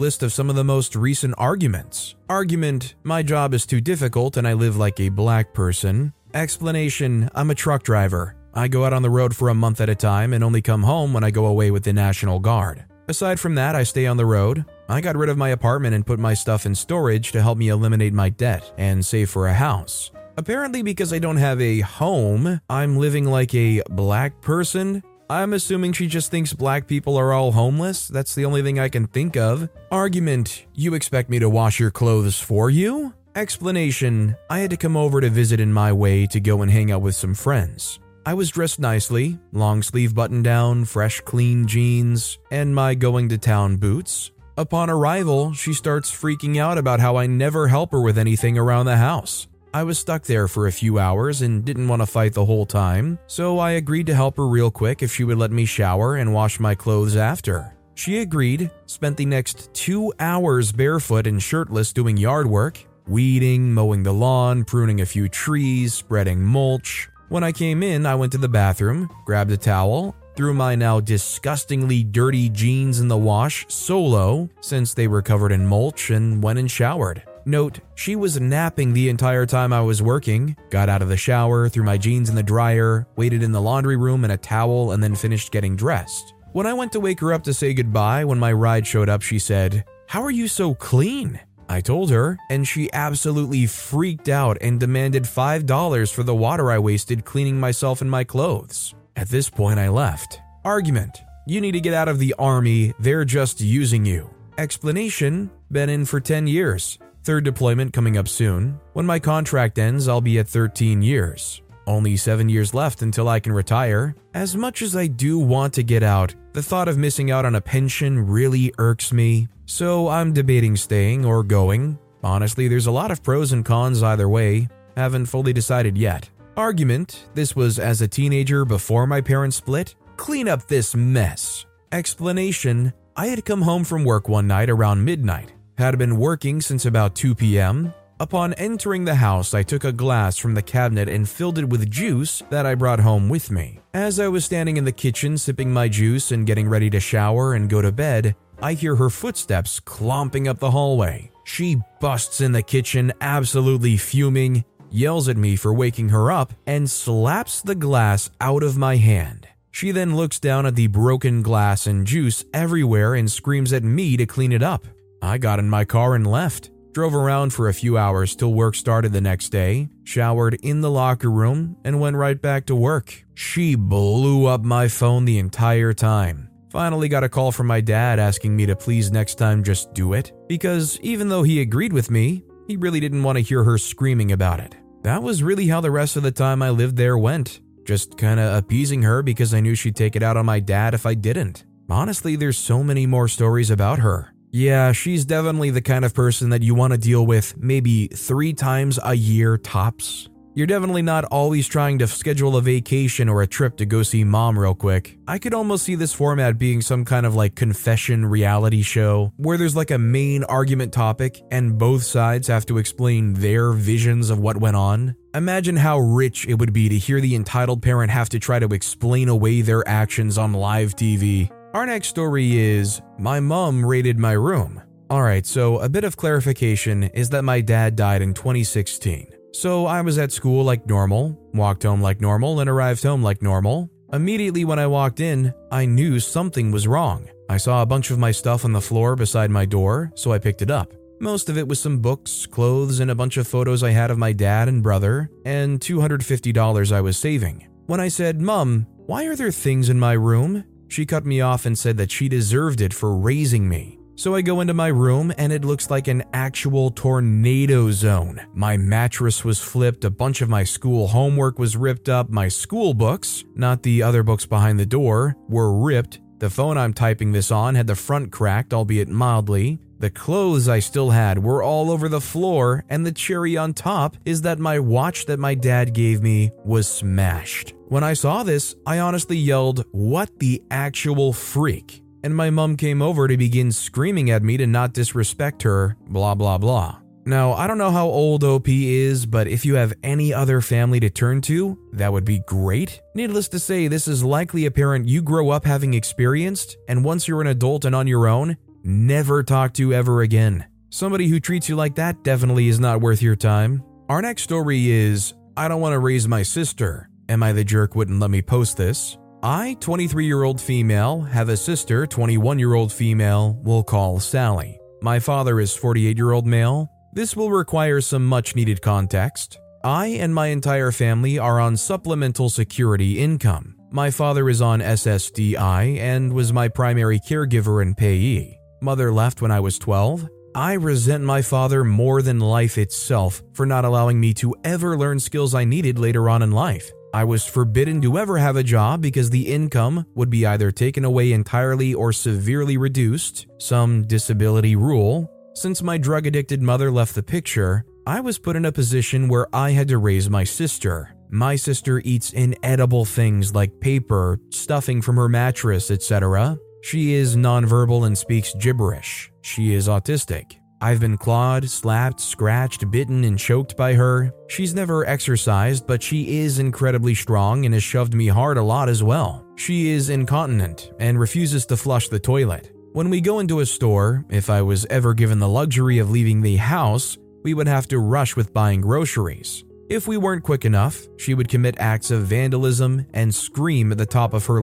List 0.00 0.22
of 0.22 0.32
some 0.32 0.50
of 0.50 0.56
the 0.56 0.64
most 0.64 0.96
recent 0.96 1.34
arguments. 1.38 2.14
Argument, 2.28 2.94
my 3.02 3.22
job 3.22 3.54
is 3.54 3.66
too 3.66 3.80
difficult 3.80 4.36
and 4.36 4.46
I 4.46 4.52
live 4.52 4.76
like 4.76 5.00
a 5.00 5.08
black 5.08 5.54
person. 5.54 6.12
Explanation, 6.34 7.30
I'm 7.34 7.50
a 7.50 7.54
truck 7.54 7.82
driver. 7.82 8.36
I 8.54 8.68
go 8.68 8.84
out 8.84 8.92
on 8.92 9.02
the 9.02 9.10
road 9.10 9.36
for 9.36 9.48
a 9.48 9.54
month 9.54 9.80
at 9.80 9.88
a 9.88 9.94
time 9.94 10.32
and 10.32 10.42
only 10.42 10.62
come 10.62 10.82
home 10.82 11.12
when 11.12 11.24
I 11.24 11.30
go 11.30 11.46
away 11.46 11.70
with 11.70 11.84
the 11.84 11.92
National 11.92 12.38
Guard. 12.38 12.84
Aside 13.08 13.40
from 13.40 13.54
that, 13.54 13.74
I 13.74 13.84
stay 13.84 14.06
on 14.06 14.18
the 14.18 14.26
road. 14.26 14.64
I 14.88 15.00
got 15.00 15.16
rid 15.16 15.30
of 15.30 15.38
my 15.38 15.50
apartment 15.50 15.94
and 15.94 16.06
put 16.06 16.18
my 16.18 16.34
stuff 16.34 16.66
in 16.66 16.74
storage 16.74 17.32
to 17.32 17.42
help 17.42 17.56
me 17.56 17.68
eliminate 17.68 18.12
my 18.12 18.28
debt 18.28 18.72
and 18.76 19.04
save 19.04 19.30
for 19.30 19.48
a 19.48 19.54
house. 19.54 20.10
Apparently, 20.36 20.82
because 20.82 21.12
I 21.12 21.18
don't 21.18 21.38
have 21.38 21.60
a 21.60 21.80
home, 21.80 22.60
I'm 22.68 22.96
living 22.96 23.24
like 23.24 23.54
a 23.54 23.82
black 23.90 24.40
person. 24.40 25.02
I'm 25.30 25.52
assuming 25.52 25.92
she 25.92 26.06
just 26.06 26.30
thinks 26.30 26.54
black 26.54 26.86
people 26.86 27.18
are 27.18 27.34
all 27.34 27.52
homeless. 27.52 28.08
That's 28.08 28.34
the 28.34 28.46
only 28.46 28.62
thing 28.62 28.78
I 28.78 28.88
can 28.88 29.06
think 29.06 29.36
of. 29.36 29.68
Argument 29.92 30.64
You 30.74 30.94
expect 30.94 31.28
me 31.28 31.38
to 31.38 31.50
wash 31.50 31.78
your 31.78 31.90
clothes 31.90 32.40
for 32.40 32.70
you? 32.70 33.12
Explanation 33.34 34.34
I 34.48 34.60
had 34.60 34.70
to 34.70 34.78
come 34.78 34.96
over 34.96 35.20
to 35.20 35.28
visit 35.28 35.60
in 35.60 35.70
my 35.70 35.92
way 35.92 36.26
to 36.28 36.40
go 36.40 36.62
and 36.62 36.70
hang 36.70 36.90
out 36.90 37.02
with 37.02 37.14
some 37.14 37.34
friends. 37.34 38.00
I 38.24 38.32
was 38.32 38.50
dressed 38.50 38.80
nicely, 38.80 39.38
long 39.52 39.82
sleeve 39.82 40.14
button 40.14 40.42
down, 40.42 40.86
fresh 40.86 41.20
clean 41.20 41.66
jeans, 41.66 42.38
and 42.50 42.74
my 42.74 42.94
going 42.94 43.28
to 43.28 43.36
town 43.36 43.76
boots. 43.76 44.30
Upon 44.56 44.88
arrival, 44.88 45.52
she 45.52 45.74
starts 45.74 46.10
freaking 46.10 46.56
out 46.56 46.78
about 46.78 47.00
how 47.00 47.16
I 47.16 47.26
never 47.26 47.68
help 47.68 47.92
her 47.92 48.00
with 48.00 48.16
anything 48.16 48.56
around 48.56 48.86
the 48.86 48.96
house. 48.96 49.46
I 49.74 49.82
was 49.82 49.98
stuck 49.98 50.22
there 50.22 50.48
for 50.48 50.66
a 50.66 50.72
few 50.72 50.98
hours 50.98 51.42
and 51.42 51.62
didn't 51.62 51.88
want 51.88 52.00
to 52.00 52.06
fight 52.06 52.32
the 52.32 52.44
whole 52.44 52.64
time, 52.64 53.18
so 53.26 53.58
I 53.58 53.72
agreed 53.72 54.06
to 54.06 54.14
help 54.14 54.38
her 54.38 54.46
real 54.46 54.70
quick 54.70 55.02
if 55.02 55.14
she 55.14 55.24
would 55.24 55.36
let 55.36 55.50
me 55.50 55.66
shower 55.66 56.16
and 56.16 56.32
wash 56.32 56.58
my 56.58 56.74
clothes 56.74 57.16
after. 57.16 57.74
She 57.94 58.20
agreed, 58.20 58.70
spent 58.86 59.18
the 59.18 59.26
next 59.26 59.72
two 59.74 60.14
hours 60.20 60.72
barefoot 60.72 61.26
and 61.26 61.42
shirtless 61.42 61.92
doing 61.92 62.16
yard 62.16 62.46
work, 62.46 62.82
weeding, 63.06 63.74
mowing 63.74 64.02
the 64.04 64.12
lawn, 64.12 64.64
pruning 64.64 65.02
a 65.02 65.06
few 65.06 65.28
trees, 65.28 65.92
spreading 65.92 66.42
mulch. 66.42 67.10
When 67.28 67.44
I 67.44 67.52
came 67.52 67.82
in, 67.82 68.06
I 68.06 68.14
went 68.14 68.32
to 68.32 68.38
the 68.38 68.48
bathroom, 68.48 69.10
grabbed 69.26 69.50
a 69.50 69.58
towel, 69.58 70.16
threw 70.34 70.54
my 70.54 70.76
now 70.76 70.98
disgustingly 70.98 72.04
dirty 72.04 72.48
jeans 72.48 73.00
in 73.00 73.08
the 73.08 73.18
wash 73.18 73.66
solo 73.68 74.48
since 74.60 74.94
they 74.94 75.08
were 75.08 75.20
covered 75.20 75.52
in 75.52 75.66
mulch, 75.66 76.08
and 76.08 76.42
went 76.42 76.58
and 76.58 76.70
showered. 76.70 77.22
Note, 77.48 77.80
she 77.94 78.14
was 78.14 78.38
napping 78.38 78.92
the 78.92 79.08
entire 79.08 79.46
time 79.46 79.72
I 79.72 79.80
was 79.80 80.02
working, 80.02 80.54
got 80.68 80.90
out 80.90 81.00
of 81.00 81.08
the 81.08 81.16
shower, 81.16 81.66
threw 81.70 81.82
my 81.82 81.96
jeans 81.96 82.28
in 82.28 82.34
the 82.34 82.42
dryer, 82.42 83.06
waited 83.16 83.42
in 83.42 83.52
the 83.52 83.60
laundry 83.62 83.96
room 83.96 84.22
in 84.26 84.32
a 84.32 84.36
towel, 84.36 84.92
and 84.92 85.02
then 85.02 85.14
finished 85.14 85.50
getting 85.50 85.74
dressed. 85.74 86.34
When 86.52 86.66
I 86.66 86.74
went 86.74 86.92
to 86.92 87.00
wake 87.00 87.20
her 87.20 87.32
up 87.32 87.44
to 87.44 87.54
say 87.54 87.72
goodbye 87.72 88.26
when 88.26 88.38
my 88.38 88.52
ride 88.52 88.86
showed 88.86 89.08
up, 89.08 89.22
she 89.22 89.38
said, 89.38 89.86
How 90.08 90.22
are 90.24 90.30
you 90.30 90.46
so 90.46 90.74
clean? 90.74 91.40
I 91.70 91.80
told 91.80 92.10
her, 92.10 92.36
and 92.50 92.68
she 92.68 92.92
absolutely 92.92 93.64
freaked 93.64 94.28
out 94.28 94.58
and 94.60 94.78
demanded 94.78 95.22
$5 95.22 96.12
for 96.12 96.24
the 96.24 96.34
water 96.34 96.70
I 96.70 96.78
wasted 96.78 97.24
cleaning 97.24 97.58
myself 97.58 98.02
and 98.02 98.10
my 98.10 98.24
clothes. 98.24 98.94
At 99.16 99.30
this 99.30 99.48
point, 99.48 99.78
I 99.78 99.88
left. 99.88 100.38
Argument 100.66 101.22
You 101.46 101.62
need 101.62 101.72
to 101.72 101.80
get 101.80 101.94
out 101.94 102.08
of 102.08 102.18
the 102.18 102.34
army, 102.38 102.92
they're 103.00 103.24
just 103.24 103.62
using 103.62 104.04
you. 104.04 104.28
Explanation 104.58 105.50
Been 105.72 105.88
in 105.88 106.04
for 106.04 106.20
10 106.20 106.46
years. 106.46 106.98
Third 107.28 107.44
deployment 107.44 107.92
coming 107.92 108.16
up 108.16 108.26
soon. 108.26 108.80
When 108.94 109.04
my 109.04 109.18
contract 109.18 109.78
ends, 109.78 110.08
I'll 110.08 110.22
be 110.22 110.38
at 110.38 110.48
13 110.48 111.02
years. 111.02 111.60
Only 111.86 112.16
7 112.16 112.48
years 112.48 112.72
left 112.72 113.02
until 113.02 113.28
I 113.28 113.38
can 113.38 113.52
retire. 113.52 114.16
As 114.32 114.56
much 114.56 114.80
as 114.80 114.96
I 114.96 115.08
do 115.08 115.38
want 115.38 115.74
to 115.74 115.82
get 115.82 116.02
out, 116.02 116.34
the 116.54 116.62
thought 116.62 116.88
of 116.88 116.96
missing 116.96 117.30
out 117.30 117.44
on 117.44 117.56
a 117.56 117.60
pension 117.60 118.18
really 118.18 118.72
irks 118.78 119.12
me. 119.12 119.46
So 119.66 120.08
I'm 120.08 120.32
debating 120.32 120.74
staying 120.74 121.26
or 121.26 121.42
going. 121.42 121.98
Honestly, 122.24 122.66
there's 122.66 122.86
a 122.86 122.90
lot 122.90 123.10
of 123.10 123.22
pros 123.22 123.52
and 123.52 123.62
cons 123.62 124.02
either 124.02 124.30
way. 124.30 124.66
Haven't 124.96 125.26
fully 125.26 125.52
decided 125.52 125.98
yet. 125.98 126.30
Argument 126.56 127.28
this 127.34 127.54
was 127.54 127.78
as 127.78 128.00
a 128.00 128.08
teenager 128.08 128.64
before 128.64 129.06
my 129.06 129.20
parents 129.20 129.56
split. 129.56 129.96
Clean 130.16 130.48
up 130.48 130.66
this 130.66 130.94
mess. 130.94 131.66
Explanation 131.92 132.94
I 133.18 133.26
had 133.26 133.44
come 133.44 133.60
home 133.60 133.84
from 133.84 134.02
work 134.02 134.30
one 134.30 134.46
night 134.46 134.70
around 134.70 135.04
midnight 135.04 135.52
had 135.78 135.96
been 135.96 136.18
working 136.18 136.60
since 136.60 136.86
about 136.86 137.14
2 137.14 137.36
p.m. 137.36 137.94
Upon 138.18 138.52
entering 138.54 139.04
the 139.04 139.14
house, 139.14 139.54
I 139.54 139.62
took 139.62 139.84
a 139.84 139.92
glass 139.92 140.36
from 140.36 140.54
the 140.54 140.62
cabinet 140.62 141.08
and 141.08 141.28
filled 141.28 141.56
it 141.56 141.68
with 141.68 141.88
juice 141.88 142.42
that 142.50 142.66
I 142.66 142.74
brought 142.74 142.98
home 142.98 143.28
with 143.28 143.52
me. 143.52 143.78
As 143.94 144.18
I 144.18 144.26
was 144.26 144.44
standing 144.44 144.76
in 144.76 144.84
the 144.84 144.90
kitchen 144.90 145.38
sipping 145.38 145.72
my 145.72 145.86
juice 145.86 146.32
and 146.32 146.44
getting 146.48 146.68
ready 146.68 146.90
to 146.90 146.98
shower 146.98 147.54
and 147.54 147.70
go 147.70 147.80
to 147.80 147.92
bed, 147.92 148.34
I 148.60 148.72
hear 148.72 148.96
her 148.96 149.08
footsteps 149.08 149.78
clomping 149.78 150.48
up 150.48 150.58
the 150.58 150.72
hallway. 150.72 151.30
She 151.44 151.80
busts 152.00 152.40
in 152.40 152.50
the 152.50 152.62
kitchen, 152.62 153.12
absolutely 153.20 153.96
fuming, 153.96 154.64
yells 154.90 155.28
at 155.28 155.36
me 155.36 155.54
for 155.54 155.72
waking 155.72 156.08
her 156.08 156.32
up, 156.32 156.52
and 156.66 156.90
slaps 156.90 157.62
the 157.62 157.76
glass 157.76 158.30
out 158.40 158.64
of 158.64 158.76
my 158.76 158.96
hand. 158.96 159.46
She 159.70 159.92
then 159.92 160.16
looks 160.16 160.40
down 160.40 160.66
at 160.66 160.74
the 160.74 160.88
broken 160.88 161.40
glass 161.40 161.86
and 161.86 162.04
juice 162.04 162.44
everywhere 162.52 163.14
and 163.14 163.30
screams 163.30 163.72
at 163.72 163.84
me 163.84 164.16
to 164.16 164.26
clean 164.26 164.50
it 164.50 164.62
up. 164.64 164.84
I 165.22 165.38
got 165.38 165.58
in 165.58 165.68
my 165.68 165.84
car 165.84 166.14
and 166.14 166.26
left. 166.26 166.70
Drove 166.92 167.14
around 167.14 167.52
for 167.52 167.68
a 167.68 167.74
few 167.74 167.98
hours 167.98 168.34
till 168.34 168.54
work 168.54 168.74
started 168.74 169.12
the 169.12 169.20
next 169.20 169.50
day, 169.50 169.88
showered 170.04 170.54
in 170.62 170.80
the 170.80 170.90
locker 170.90 171.30
room, 171.30 171.76
and 171.84 172.00
went 172.00 172.16
right 172.16 172.40
back 172.40 172.66
to 172.66 172.74
work. 172.74 173.24
She 173.34 173.74
blew 173.74 174.46
up 174.46 174.62
my 174.62 174.88
phone 174.88 175.24
the 175.24 175.38
entire 175.38 175.92
time. 175.92 176.48
Finally, 176.70 177.08
got 177.08 177.24
a 177.24 177.28
call 177.28 177.52
from 177.52 177.66
my 177.66 177.80
dad 177.80 178.18
asking 178.18 178.56
me 178.56 178.66
to 178.66 178.76
please 178.76 179.12
next 179.12 179.36
time 179.36 179.62
just 179.62 179.94
do 179.94 180.12
it, 180.12 180.32
because 180.48 180.98
even 181.02 181.28
though 181.28 181.42
he 181.42 181.60
agreed 181.60 181.92
with 181.92 182.10
me, 182.10 182.42
he 182.66 182.76
really 182.76 183.00
didn't 183.00 183.22
want 183.22 183.36
to 183.36 183.42
hear 183.42 183.64
her 183.64 183.78
screaming 183.78 184.32
about 184.32 184.60
it. 184.60 184.74
That 185.02 185.22
was 185.22 185.42
really 185.42 185.68
how 185.68 185.80
the 185.80 185.90
rest 185.90 186.16
of 186.16 186.22
the 186.22 186.30
time 186.30 186.62
I 186.62 186.70
lived 186.70 186.96
there 186.96 187.16
went. 187.16 187.60
Just 187.84 188.18
kinda 188.18 188.58
appeasing 188.58 189.02
her 189.02 189.22
because 189.22 189.54
I 189.54 189.60
knew 189.60 189.74
she'd 189.74 189.96
take 189.96 190.16
it 190.16 190.22
out 190.22 190.36
on 190.36 190.44
my 190.44 190.60
dad 190.60 190.92
if 190.92 191.06
I 191.06 191.14
didn't. 191.14 191.64
Honestly, 191.88 192.36
there's 192.36 192.58
so 192.58 192.82
many 192.82 193.06
more 193.06 193.28
stories 193.28 193.70
about 193.70 194.00
her. 194.00 194.34
Yeah, 194.50 194.92
she's 194.92 195.24
definitely 195.24 195.70
the 195.70 195.82
kind 195.82 196.04
of 196.04 196.14
person 196.14 196.50
that 196.50 196.62
you 196.62 196.74
want 196.74 196.92
to 196.92 196.98
deal 196.98 197.26
with 197.26 197.56
maybe 197.58 198.08
three 198.08 198.54
times 198.54 198.98
a 199.04 199.14
year 199.14 199.58
tops. 199.58 200.28
You're 200.54 200.66
definitely 200.66 201.02
not 201.02 201.24
always 201.26 201.68
trying 201.68 202.00
to 202.00 202.08
schedule 202.08 202.56
a 202.56 202.60
vacation 202.60 203.28
or 203.28 203.42
a 203.42 203.46
trip 203.46 203.76
to 203.76 203.86
go 203.86 204.02
see 204.02 204.24
mom 204.24 204.58
real 204.58 204.74
quick. 204.74 205.16
I 205.28 205.38
could 205.38 205.54
almost 205.54 205.84
see 205.84 205.94
this 205.94 206.12
format 206.12 206.58
being 206.58 206.80
some 206.80 207.04
kind 207.04 207.26
of 207.26 207.36
like 207.36 207.54
confession 207.54 208.26
reality 208.26 208.82
show 208.82 209.32
where 209.36 209.56
there's 209.56 209.76
like 209.76 209.92
a 209.92 209.98
main 209.98 210.42
argument 210.42 210.92
topic 210.92 211.40
and 211.52 211.78
both 211.78 212.02
sides 212.02 212.48
have 212.48 212.66
to 212.66 212.78
explain 212.78 213.34
their 213.34 213.70
visions 213.70 214.30
of 214.30 214.40
what 214.40 214.56
went 214.56 214.74
on. 214.74 215.14
Imagine 215.32 215.76
how 215.76 216.00
rich 216.00 216.48
it 216.48 216.58
would 216.58 216.72
be 216.72 216.88
to 216.88 216.98
hear 216.98 217.20
the 217.20 217.36
entitled 217.36 217.80
parent 217.80 218.10
have 218.10 218.30
to 218.30 218.40
try 218.40 218.58
to 218.58 218.74
explain 218.74 219.28
away 219.28 219.60
their 219.60 219.86
actions 219.86 220.38
on 220.38 220.54
live 220.54 220.96
TV. 220.96 221.52
Our 221.74 221.84
next 221.84 222.08
story 222.08 222.58
is 222.58 223.02
My 223.18 223.40
mom 223.40 223.84
raided 223.84 224.18
my 224.18 224.32
room. 224.32 224.80
Alright, 225.10 225.44
so 225.44 225.78
a 225.80 225.88
bit 225.88 226.02
of 226.02 226.16
clarification 226.16 227.02
is 227.02 227.28
that 227.28 227.42
my 227.42 227.60
dad 227.60 227.94
died 227.94 228.22
in 228.22 228.32
2016. 228.32 229.30
So 229.52 229.84
I 229.84 230.00
was 230.00 230.16
at 230.16 230.32
school 230.32 230.64
like 230.64 230.86
normal, 230.86 231.38
walked 231.52 231.82
home 231.82 232.00
like 232.00 232.22
normal, 232.22 232.60
and 232.60 232.70
arrived 232.70 233.02
home 233.02 233.22
like 233.22 233.42
normal. 233.42 233.90
Immediately 234.14 234.64
when 234.64 234.78
I 234.78 234.86
walked 234.86 235.20
in, 235.20 235.52
I 235.70 235.84
knew 235.84 236.18
something 236.20 236.70
was 236.70 236.88
wrong. 236.88 237.28
I 237.50 237.58
saw 237.58 237.82
a 237.82 237.86
bunch 237.86 238.10
of 238.10 238.18
my 238.18 238.30
stuff 238.30 238.64
on 238.64 238.72
the 238.72 238.80
floor 238.80 239.14
beside 239.14 239.50
my 239.50 239.66
door, 239.66 240.10
so 240.14 240.32
I 240.32 240.38
picked 240.38 240.62
it 240.62 240.70
up. 240.70 240.94
Most 241.20 241.50
of 241.50 241.58
it 241.58 241.68
was 241.68 241.78
some 241.78 241.98
books, 241.98 242.46
clothes, 242.46 243.00
and 243.00 243.10
a 243.10 243.14
bunch 243.14 243.36
of 243.36 243.46
photos 243.46 243.82
I 243.82 243.90
had 243.90 244.10
of 244.10 244.16
my 244.16 244.32
dad 244.32 244.68
and 244.68 244.82
brother, 244.82 245.30
and 245.44 245.80
$250 245.80 246.92
I 246.92 247.00
was 247.02 247.18
saving. 247.18 247.68
When 247.86 248.00
I 248.00 248.08
said, 248.08 248.40
Mum, 248.40 248.86
why 249.04 249.26
are 249.26 249.36
there 249.36 249.52
things 249.52 249.90
in 249.90 249.98
my 249.98 250.12
room? 250.12 250.64
She 250.88 251.06
cut 251.06 251.24
me 251.24 251.40
off 251.40 251.66
and 251.66 251.78
said 251.78 251.96
that 251.98 252.10
she 252.10 252.28
deserved 252.28 252.80
it 252.80 252.92
for 252.92 253.16
raising 253.16 253.68
me. 253.68 253.98
So 254.18 254.34
I 254.34 254.42
go 254.42 254.60
into 254.60 254.74
my 254.74 254.88
room 254.88 255.32
and 255.38 255.52
it 255.52 255.64
looks 255.64 255.90
like 255.90 256.08
an 256.08 256.24
actual 256.32 256.90
tornado 256.90 257.92
zone. 257.92 258.40
My 258.52 258.76
mattress 258.76 259.44
was 259.44 259.60
flipped, 259.60 260.04
a 260.04 260.10
bunch 260.10 260.42
of 260.42 260.48
my 260.48 260.64
school 260.64 261.06
homework 261.06 261.60
was 261.60 261.76
ripped 261.76 262.08
up, 262.08 262.28
my 262.28 262.48
school 262.48 262.94
books, 262.94 263.44
not 263.54 263.84
the 263.84 264.02
other 264.02 264.24
books 264.24 264.44
behind 264.44 264.80
the 264.80 264.86
door, 264.86 265.36
were 265.48 265.72
ripped. 265.78 266.18
The 266.38 266.50
phone 266.50 266.78
I'm 266.78 266.92
typing 266.92 267.32
this 267.32 267.50
on 267.50 267.74
had 267.74 267.88
the 267.88 267.96
front 267.96 268.30
cracked, 268.30 268.72
albeit 268.72 269.08
mildly. 269.08 269.80
The 269.98 270.10
clothes 270.10 270.68
I 270.68 270.78
still 270.78 271.10
had 271.10 271.42
were 271.42 271.64
all 271.64 271.90
over 271.90 272.08
the 272.08 272.20
floor, 272.20 272.84
and 272.88 273.04
the 273.04 273.10
cherry 273.10 273.56
on 273.56 273.74
top 273.74 274.16
is 274.24 274.42
that 274.42 274.60
my 274.60 274.78
watch 274.78 275.26
that 275.26 275.40
my 275.40 275.54
dad 275.54 275.92
gave 275.92 276.22
me 276.22 276.52
was 276.64 276.86
smashed. 276.86 277.74
When 277.88 278.04
I 278.04 278.12
saw 278.12 278.44
this, 278.44 278.76
I 278.86 279.00
honestly 279.00 279.36
yelled, 279.36 279.84
What 279.90 280.38
the 280.38 280.62
actual 280.70 281.32
freak? 281.32 282.04
And 282.22 282.36
my 282.36 282.50
mom 282.50 282.76
came 282.76 283.02
over 283.02 283.26
to 283.26 283.36
begin 283.36 283.72
screaming 283.72 284.30
at 284.30 284.44
me 284.44 284.56
to 284.58 284.66
not 284.68 284.92
disrespect 284.92 285.62
her, 285.62 285.96
blah 286.08 286.36
blah 286.36 286.58
blah. 286.58 286.98
Now, 287.28 287.52
I 287.52 287.66
don't 287.66 287.76
know 287.76 287.90
how 287.90 288.06
old 288.06 288.42
OP 288.42 288.68
is, 288.68 289.26
but 289.26 289.48
if 289.48 289.66
you 289.66 289.74
have 289.74 289.92
any 290.02 290.32
other 290.32 290.62
family 290.62 290.98
to 291.00 291.10
turn 291.10 291.42
to, 291.42 291.78
that 291.92 292.10
would 292.10 292.24
be 292.24 292.38
great. 292.38 293.02
Needless 293.14 293.48
to 293.48 293.58
say, 293.58 293.86
this 293.86 294.08
is 294.08 294.24
likely 294.24 294.64
a 294.64 294.70
parent 294.70 295.06
you 295.06 295.20
grow 295.20 295.50
up 295.50 295.66
having 295.66 295.92
experienced, 295.92 296.78
and 296.88 297.04
once 297.04 297.28
you're 297.28 297.42
an 297.42 297.48
adult 297.48 297.84
and 297.84 297.94
on 297.94 298.06
your 298.06 298.28
own, 298.28 298.56
never 298.82 299.42
talk 299.42 299.74
to 299.74 299.92
ever 299.92 300.22
again. 300.22 300.64
Somebody 300.88 301.28
who 301.28 301.38
treats 301.38 301.68
you 301.68 301.76
like 301.76 301.96
that 301.96 302.24
definitely 302.24 302.68
is 302.68 302.80
not 302.80 303.02
worth 303.02 303.20
your 303.20 303.36
time. 303.36 303.82
Our 304.08 304.22
next 304.22 304.44
story 304.44 304.90
is 304.90 305.34
I 305.54 305.68
don't 305.68 305.82
want 305.82 305.92
to 305.92 305.98
raise 305.98 306.26
my 306.26 306.42
sister. 306.42 307.10
Am 307.28 307.42
I 307.42 307.52
the 307.52 307.62
jerk 307.62 307.94
wouldn't 307.94 308.20
let 308.20 308.30
me 308.30 308.40
post 308.40 308.78
this? 308.78 309.18
I, 309.42 309.76
23 309.80 310.24
year 310.24 310.44
old 310.44 310.62
female, 310.62 311.20
have 311.20 311.50
a 311.50 311.58
sister, 311.58 312.06
21 312.06 312.58
year 312.58 312.72
old 312.72 312.90
female, 312.90 313.60
we'll 313.62 313.82
call 313.82 314.18
Sally. 314.18 314.80
My 315.02 315.20
father 315.20 315.60
is 315.60 315.76
48 315.76 316.16
year 316.16 316.32
old 316.32 316.46
male. 316.46 316.90
This 317.18 317.34
will 317.34 317.50
require 317.50 318.00
some 318.00 318.24
much 318.24 318.54
needed 318.54 318.80
context. 318.80 319.58
I 319.82 320.06
and 320.06 320.32
my 320.32 320.46
entire 320.46 320.92
family 320.92 321.36
are 321.36 321.58
on 321.58 321.76
supplemental 321.76 322.48
security 322.48 323.18
income. 323.18 323.74
My 323.90 324.12
father 324.12 324.48
is 324.48 324.62
on 324.62 324.78
SSDI 324.78 325.98
and 325.98 326.32
was 326.32 326.52
my 326.52 326.68
primary 326.68 327.18
caregiver 327.18 327.82
and 327.82 327.96
payee. 327.96 328.56
Mother 328.80 329.12
left 329.12 329.42
when 329.42 329.50
I 329.50 329.58
was 329.58 329.80
12. 329.80 330.28
I 330.54 330.74
resent 330.74 331.24
my 331.24 331.42
father 331.42 331.82
more 331.82 332.22
than 332.22 332.38
life 332.38 332.78
itself 332.78 333.42
for 333.52 333.66
not 333.66 333.84
allowing 333.84 334.20
me 334.20 334.32
to 334.34 334.54
ever 334.62 334.96
learn 334.96 335.18
skills 335.18 335.56
I 335.56 335.64
needed 335.64 335.98
later 335.98 336.30
on 336.30 336.42
in 336.42 336.52
life. 336.52 336.88
I 337.12 337.24
was 337.24 337.44
forbidden 337.44 338.00
to 338.02 338.16
ever 338.16 338.38
have 338.38 338.54
a 338.54 338.62
job 338.62 339.02
because 339.02 339.30
the 339.30 339.52
income 339.52 340.06
would 340.14 340.30
be 340.30 340.46
either 340.46 340.70
taken 340.70 341.04
away 341.04 341.32
entirely 341.32 341.94
or 341.94 342.12
severely 342.12 342.76
reduced, 342.76 343.48
some 343.58 344.06
disability 344.06 344.76
rule. 344.76 345.28
Since 345.58 345.82
my 345.82 345.98
drug 345.98 346.24
addicted 346.24 346.62
mother 346.62 346.88
left 346.88 347.16
the 347.16 347.22
picture, 347.24 347.84
I 348.06 348.20
was 348.20 348.38
put 348.38 348.54
in 348.54 348.66
a 348.66 348.70
position 348.70 349.26
where 349.26 349.48
I 349.52 349.72
had 349.72 349.88
to 349.88 349.98
raise 349.98 350.30
my 350.30 350.44
sister. 350.44 351.16
My 351.30 351.56
sister 351.56 352.00
eats 352.04 352.32
inedible 352.32 353.04
things 353.04 353.52
like 353.56 353.80
paper, 353.80 354.38
stuffing 354.50 355.02
from 355.02 355.16
her 355.16 355.28
mattress, 355.28 355.90
etc. 355.90 356.56
She 356.82 357.14
is 357.14 357.34
nonverbal 357.34 358.06
and 358.06 358.16
speaks 358.16 358.54
gibberish. 358.54 359.32
She 359.42 359.74
is 359.74 359.88
autistic. 359.88 360.60
I've 360.80 361.00
been 361.00 361.18
clawed, 361.18 361.68
slapped, 361.68 362.20
scratched, 362.20 362.88
bitten, 362.92 363.24
and 363.24 363.36
choked 363.36 363.76
by 363.76 363.94
her. 363.94 364.32
She's 364.46 364.76
never 364.76 365.04
exercised, 365.06 365.88
but 365.88 366.04
she 366.04 366.38
is 366.38 366.60
incredibly 366.60 367.16
strong 367.16 367.64
and 367.64 367.74
has 367.74 367.82
shoved 367.82 368.14
me 368.14 368.28
hard 368.28 368.58
a 368.58 368.62
lot 368.62 368.88
as 368.88 369.02
well. 369.02 369.44
She 369.56 369.88
is 369.88 370.08
incontinent 370.08 370.92
and 371.00 371.18
refuses 371.18 371.66
to 371.66 371.76
flush 371.76 372.08
the 372.08 372.20
toilet. 372.20 372.77
When 372.92 373.10
we 373.10 373.20
go 373.20 373.38
into 373.38 373.60
a 373.60 373.66
store, 373.66 374.24
if 374.30 374.48
I 374.48 374.62
was 374.62 374.86
ever 374.86 375.12
given 375.12 375.38
the 375.38 375.48
luxury 375.48 375.98
of 375.98 376.10
leaving 376.10 376.40
the 376.40 376.56
house, 376.56 377.18
we 377.44 377.52
would 377.52 377.68
have 377.68 377.86
to 377.88 377.98
rush 377.98 378.34
with 378.34 378.54
buying 378.54 378.80
groceries. 378.80 379.64
If 379.90 380.08
we 380.08 380.16
weren't 380.16 380.42
quick 380.42 380.64
enough, 380.64 381.06
she 381.18 381.34
would 381.34 381.48
commit 381.48 381.78
acts 381.78 382.10
of 382.10 382.22
vandalism 382.22 383.06
and 383.12 383.34
scream 383.34 383.92
at 383.92 383.98
the 383.98 384.06
top 384.06 384.32
of 384.32 384.46
her 384.46 384.62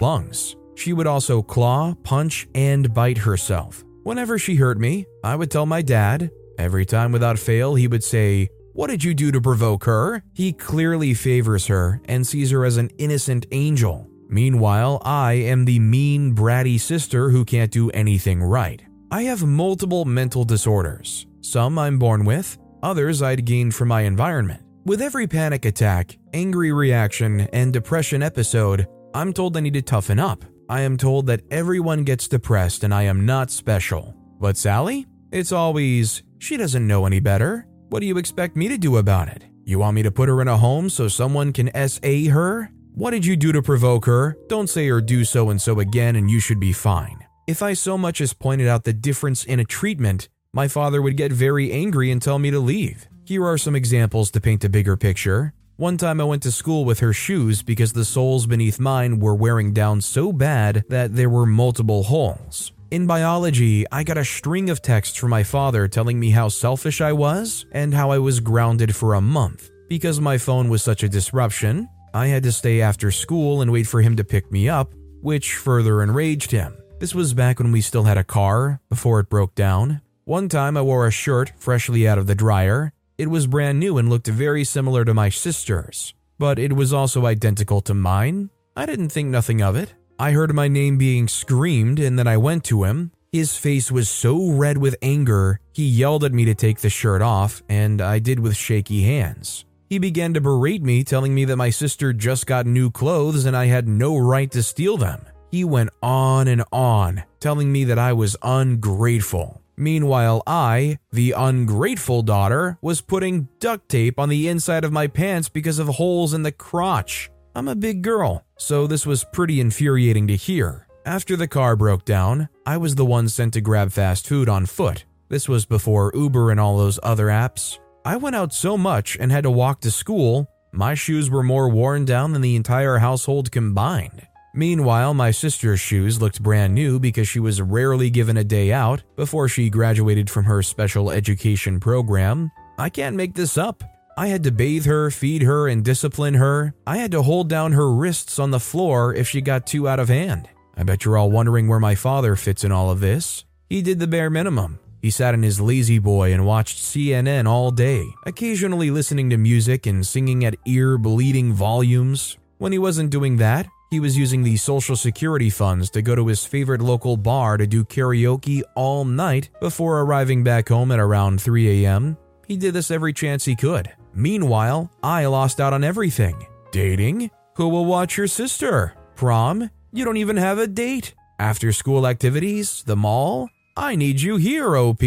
Lungs. 0.00 0.56
She 0.74 0.92
would 0.92 1.06
also 1.06 1.42
claw, 1.42 1.94
punch, 2.04 2.46
and 2.54 2.92
bite 2.94 3.18
herself. 3.18 3.84
Whenever 4.04 4.38
she 4.38 4.54
hurt 4.54 4.78
me, 4.78 5.06
I 5.24 5.36
would 5.36 5.50
tell 5.50 5.66
my 5.66 5.82
dad. 5.82 6.30
Every 6.58 6.86
time 6.86 7.12
without 7.12 7.38
fail, 7.38 7.74
he 7.74 7.88
would 7.88 8.04
say, 8.04 8.48
What 8.72 8.90
did 8.90 9.02
you 9.04 9.12
do 9.14 9.32
to 9.32 9.40
provoke 9.40 9.84
her? 9.84 10.22
He 10.34 10.52
clearly 10.52 11.14
favors 11.14 11.66
her 11.66 12.00
and 12.06 12.26
sees 12.26 12.50
her 12.50 12.64
as 12.64 12.76
an 12.76 12.90
innocent 12.98 13.46
angel. 13.52 14.08
Meanwhile, 14.28 15.00
I 15.04 15.32
am 15.32 15.64
the 15.64 15.78
mean, 15.78 16.34
bratty 16.34 16.78
sister 16.78 17.30
who 17.30 17.44
can't 17.44 17.70
do 17.70 17.90
anything 17.90 18.42
right. 18.42 18.82
I 19.10 19.22
have 19.22 19.44
multiple 19.44 20.04
mental 20.04 20.44
disorders. 20.44 21.26
Some 21.40 21.78
I'm 21.78 21.98
born 21.98 22.24
with, 22.24 22.58
others 22.82 23.22
I'd 23.22 23.46
gained 23.46 23.74
from 23.74 23.88
my 23.88 24.02
environment. 24.02 24.62
With 24.84 25.00
every 25.00 25.26
panic 25.26 25.64
attack, 25.64 26.18
angry 26.34 26.72
reaction, 26.72 27.40
and 27.52 27.72
depression 27.72 28.22
episode, 28.22 28.86
I'm 29.14 29.32
told 29.32 29.56
I 29.56 29.60
need 29.60 29.74
to 29.74 29.82
toughen 29.82 30.18
up. 30.18 30.44
I 30.68 30.82
am 30.82 30.96
told 30.96 31.26
that 31.26 31.40
everyone 31.50 32.04
gets 32.04 32.28
depressed 32.28 32.84
and 32.84 32.92
I 32.92 33.04
am 33.04 33.24
not 33.24 33.50
special. 33.50 34.14
But 34.38 34.56
Sally? 34.56 35.06
It's 35.32 35.50
always, 35.50 36.22
she 36.38 36.56
doesn't 36.56 36.86
know 36.86 37.06
any 37.06 37.20
better. 37.20 37.66
What 37.88 38.00
do 38.00 38.06
you 38.06 38.18
expect 38.18 38.54
me 38.54 38.68
to 38.68 38.76
do 38.76 38.98
about 38.98 39.28
it? 39.28 39.44
You 39.64 39.78
want 39.78 39.94
me 39.94 40.02
to 40.02 40.10
put 40.10 40.28
her 40.28 40.42
in 40.42 40.48
a 40.48 40.58
home 40.58 40.90
so 40.90 41.08
someone 41.08 41.52
can 41.52 41.70
SA 41.88 42.30
her? 42.30 42.70
What 42.94 43.12
did 43.12 43.24
you 43.24 43.36
do 43.36 43.50
to 43.52 43.62
provoke 43.62 44.04
her? 44.04 44.36
Don't 44.48 44.68
say 44.68 44.88
or 44.88 45.00
do 45.00 45.24
so 45.24 45.50
and 45.50 45.60
so 45.60 45.80
again 45.80 46.16
and 46.16 46.30
you 46.30 46.40
should 46.40 46.60
be 46.60 46.72
fine. 46.72 47.24
If 47.46 47.62
I 47.62 47.72
so 47.72 47.96
much 47.96 48.20
as 48.20 48.34
pointed 48.34 48.68
out 48.68 48.84
the 48.84 48.92
difference 48.92 49.44
in 49.44 49.58
a 49.58 49.64
treatment, 49.64 50.28
my 50.52 50.68
father 50.68 51.00
would 51.00 51.16
get 51.16 51.32
very 51.32 51.72
angry 51.72 52.10
and 52.10 52.20
tell 52.20 52.38
me 52.38 52.50
to 52.50 52.60
leave. 52.60 53.08
Here 53.24 53.44
are 53.46 53.58
some 53.58 53.74
examples 53.74 54.30
to 54.32 54.40
paint 54.40 54.64
a 54.64 54.68
bigger 54.68 54.96
picture. 54.96 55.54
One 55.78 55.96
time 55.96 56.20
I 56.20 56.24
went 56.24 56.42
to 56.42 56.50
school 56.50 56.84
with 56.84 56.98
her 56.98 57.12
shoes 57.12 57.62
because 57.62 57.92
the 57.92 58.04
soles 58.04 58.48
beneath 58.48 58.80
mine 58.80 59.20
were 59.20 59.36
wearing 59.36 59.72
down 59.72 60.00
so 60.00 60.32
bad 60.32 60.82
that 60.88 61.14
there 61.14 61.30
were 61.30 61.46
multiple 61.46 62.02
holes. 62.02 62.72
In 62.90 63.06
biology, 63.06 63.86
I 63.92 64.02
got 64.02 64.18
a 64.18 64.24
string 64.24 64.70
of 64.70 64.82
texts 64.82 65.16
from 65.16 65.30
my 65.30 65.44
father 65.44 65.86
telling 65.86 66.18
me 66.18 66.30
how 66.30 66.48
selfish 66.48 67.00
I 67.00 67.12
was 67.12 67.64
and 67.70 67.94
how 67.94 68.10
I 68.10 68.18
was 68.18 68.40
grounded 68.40 68.96
for 68.96 69.14
a 69.14 69.20
month. 69.20 69.70
Because 69.88 70.20
my 70.20 70.36
phone 70.36 70.68
was 70.68 70.82
such 70.82 71.04
a 71.04 71.08
disruption, 71.08 71.88
I 72.12 72.26
had 72.26 72.42
to 72.42 72.50
stay 72.50 72.80
after 72.80 73.12
school 73.12 73.62
and 73.62 73.70
wait 73.70 73.86
for 73.86 74.02
him 74.02 74.16
to 74.16 74.24
pick 74.24 74.50
me 74.50 74.68
up, 74.68 74.92
which 75.20 75.54
further 75.54 76.02
enraged 76.02 76.50
him. 76.50 76.76
This 76.98 77.14
was 77.14 77.34
back 77.34 77.60
when 77.60 77.70
we 77.70 77.82
still 77.82 78.02
had 78.02 78.18
a 78.18 78.24
car, 78.24 78.80
before 78.88 79.20
it 79.20 79.30
broke 79.30 79.54
down. 79.54 80.00
One 80.24 80.48
time 80.48 80.76
I 80.76 80.82
wore 80.82 81.06
a 81.06 81.12
shirt 81.12 81.52
freshly 81.56 82.08
out 82.08 82.18
of 82.18 82.26
the 82.26 82.34
dryer. 82.34 82.92
It 83.18 83.30
was 83.30 83.48
brand 83.48 83.80
new 83.80 83.98
and 83.98 84.08
looked 84.08 84.28
very 84.28 84.62
similar 84.62 85.04
to 85.04 85.12
my 85.12 85.28
sister's, 85.28 86.14
but 86.38 86.56
it 86.56 86.74
was 86.74 86.92
also 86.92 87.26
identical 87.26 87.80
to 87.80 87.92
mine. 87.92 88.50
I 88.76 88.86
didn't 88.86 89.08
think 89.08 89.28
nothing 89.28 89.60
of 89.60 89.74
it. 89.74 89.92
I 90.20 90.30
heard 90.30 90.54
my 90.54 90.68
name 90.68 90.98
being 90.98 91.26
screamed 91.26 91.98
and 91.98 92.16
then 92.16 92.28
I 92.28 92.36
went 92.36 92.62
to 92.66 92.84
him. 92.84 93.10
His 93.32 93.56
face 93.56 93.90
was 93.90 94.08
so 94.08 94.52
red 94.52 94.78
with 94.78 94.94
anger, 95.02 95.58
he 95.72 95.84
yelled 95.84 96.22
at 96.22 96.32
me 96.32 96.44
to 96.44 96.54
take 96.54 96.78
the 96.78 96.88
shirt 96.88 97.20
off, 97.20 97.60
and 97.68 98.00
I 98.00 98.20
did 98.20 98.38
with 98.38 98.56
shaky 98.56 99.02
hands. 99.02 99.64
He 99.90 99.98
began 99.98 100.32
to 100.34 100.40
berate 100.40 100.84
me, 100.84 101.02
telling 101.02 101.34
me 101.34 101.44
that 101.46 101.56
my 101.56 101.70
sister 101.70 102.12
just 102.12 102.46
got 102.46 102.66
new 102.66 102.88
clothes 102.88 103.46
and 103.46 103.56
I 103.56 103.66
had 103.66 103.88
no 103.88 104.16
right 104.16 104.50
to 104.52 104.62
steal 104.62 104.96
them. 104.96 105.26
He 105.50 105.64
went 105.64 105.90
on 106.04 106.46
and 106.46 106.62
on, 106.70 107.24
telling 107.40 107.72
me 107.72 107.82
that 107.84 107.98
I 107.98 108.12
was 108.12 108.36
ungrateful. 108.42 109.60
Meanwhile, 109.78 110.42
I, 110.44 110.98
the 111.12 111.34
ungrateful 111.36 112.22
daughter, 112.22 112.78
was 112.82 113.00
putting 113.00 113.48
duct 113.60 113.88
tape 113.88 114.18
on 114.18 114.28
the 114.28 114.48
inside 114.48 114.84
of 114.84 114.92
my 114.92 115.06
pants 115.06 115.48
because 115.48 115.78
of 115.78 115.86
holes 115.86 116.34
in 116.34 116.42
the 116.42 116.50
crotch. 116.50 117.30
I'm 117.54 117.68
a 117.68 117.76
big 117.76 118.02
girl, 118.02 118.44
so 118.58 118.88
this 118.88 119.06
was 119.06 119.24
pretty 119.32 119.60
infuriating 119.60 120.26
to 120.26 120.36
hear. 120.36 120.88
After 121.06 121.36
the 121.36 121.46
car 121.46 121.76
broke 121.76 122.04
down, 122.04 122.48
I 122.66 122.76
was 122.76 122.96
the 122.96 123.06
one 123.06 123.28
sent 123.28 123.54
to 123.54 123.60
grab 123.60 123.92
fast 123.92 124.26
food 124.26 124.48
on 124.48 124.66
foot. 124.66 125.04
This 125.28 125.48
was 125.48 125.64
before 125.64 126.12
Uber 126.12 126.50
and 126.50 126.58
all 126.58 126.76
those 126.76 126.98
other 127.04 127.26
apps. 127.26 127.78
I 128.04 128.16
went 128.16 128.34
out 128.34 128.52
so 128.52 128.76
much 128.76 129.16
and 129.20 129.30
had 129.30 129.44
to 129.44 129.50
walk 129.50 129.80
to 129.82 129.90
school, 129.92 130.48
my 130.72 130.94
shoes 130.94 131.30
were 131.30 131.42
more 131.42 131.68
worn 131.68 132.04
down 132.04 132.32
than 132.32 132.42
the 132.42 132.56
entire 132.56 132.98
household 132.98 133.50
combined. 133.50 134.26
Meanwhile, 134.54 135.14
my 135.14 135.30
sister's 135.30 135.80
shoes 135.80 136.20
looked 136.20 136.42
brand 136.42 136.74
new 136.74 136.98
because 136.98 137.28
she 137.28 137.40
was 137.40 137.60
rarely 137.60 138.10
given 138.10 138.36
a 138.36 138.44
day 138.44 138.72
out 138.72 139.02
before 139.16 139.48
she 139.48 139.70
graduated 139.70 140.30
from 140.30 140.44
her 140.44 140.62
special 140.62 141.10
education 141.10 141.80
program. 141.80 142.50
I 142.78 142.88
can't 142.88 143.16
make 143.16 143.34
this 143.34 143.58
up. 143.58 143.84
I 144.16 144.26
had 144.26 144.42
to 144.44 144.50
bathe 144.50 144.86
her, 144.86 145.10
feed 145.10 145.42
her, 145.42 145.68
and 145.68 145.84
discipline 145.84 146.34
her. 146.34 146.74
I 146.86 146.96
had 146.96 147.12
to 147.12 147.22
hold 147.22 147.48
down 147.48 147.72
her 147.72 147.92
wrists 147.92 148.38
on 148.38 148.50
the 148.50 148.58
floor 148.58 149.14
if 149.14 149.28
she 149.28 149.40
got 149.40 149.66
too 149.66 149.88
out 149.88 150.00
of 150.00 150.08
hand. 150.08 150.48
I 150.76 150.82
bet 150.82 151.04
you're 151.04 151.16
all 151.16 151.30
wondering 151.30 151.68
where 151.68 151.78
my 151.78 151.94
father 151.94 152.34
fits 152.34 152.64
in 152.64 152.72
all 152.72 152.90
of 152.90 153.00
this. 153.00 153.44
He 153.68 153.82
did 153.82 154.00
the 154.00 154.06
bare 154.06 154.30
minimum. 154.30 154.80
He 155.00 155.10
sat 155.10 155.34
in 155.34 155.44
his 155.44 155.60
La-Z-Boy 155.60 156.32
and 156.32 156.44
watched 156.44 156.78
CNN 156.78 157.46
all 157.46 157.70
day, 157.70 158.04
occasionally 158.26 158.90
listening 158.90 159.30
to 159.30 159.36
music 159.36 159.86
and 159.86 160.04
singing 160.04 160.44
at 160.44 160.56
ear 160.66 160.98
bleeding 160.98 161.52
volumes. 161.52 162.36
When 162.58 162.72
he 162.72 162.78
wasn't 162.78 163.10
doing 163.10 163.36
that, 163.36 163.68
he 163.90 164.00
was 164.00 164.18
using 164.18 164.42
the 164.42 164.56
Social 164.56 164.96
Security 164.96 165.50
funds 165.50 165.90
to 165.90 166.02
go 166.02 166.14
to 166.14 166.26
his 166.26 166.44
favorite 166.44 166.80
local 166.80 167.16
bar 167.16 167.56
to 167.56 167.66
do 167.66 167.84
karaoke 167.84 168.62
all 168.74 169.04
night 169.04 169.50
before 169.60 170.00
arriving 170.00 170.44
back 170.44 170.68
home 170.68 170.92
at 170.92 170.98
around 170.98 171.40
3 171.40 171.84
a.m. 171.84 172.16
He 172.46 172.56
did 172.56 172.74
this 172.74 172.90
every 172.90 173.12
chance 173.12 173.44
he 173.44 173.56
could. 173.56 173.90
Meanwhile, 174.14 174.90
I 175.02 175.26
lost 175.26 175.60
out 175.60 175.72
on 175.72 175.84
everything 175.84 176.46
dating? 176.70 177.30
Who 177.56 177.68
will 177.68 177.84
watch 177.84 178.16
your 178.16 178.26
sister? 178.26 178.94
Prom? 179.16 179.70
You 179.92 180.04
don't 180.04 180.16
even 180.16 180.36
have 180.36 180.58
a 180.58 180.66
date. 180.66 181.14
After 181.38 181.72
school 181.72 182.06
activities? 182.06 182.82
The 182.84 182.96
mall? 182.96 183.48
I 183.76 183.96
need 183.96 184.20
you 184.20 184.36
here, 184.36 184.76
OP. 184.76 185.02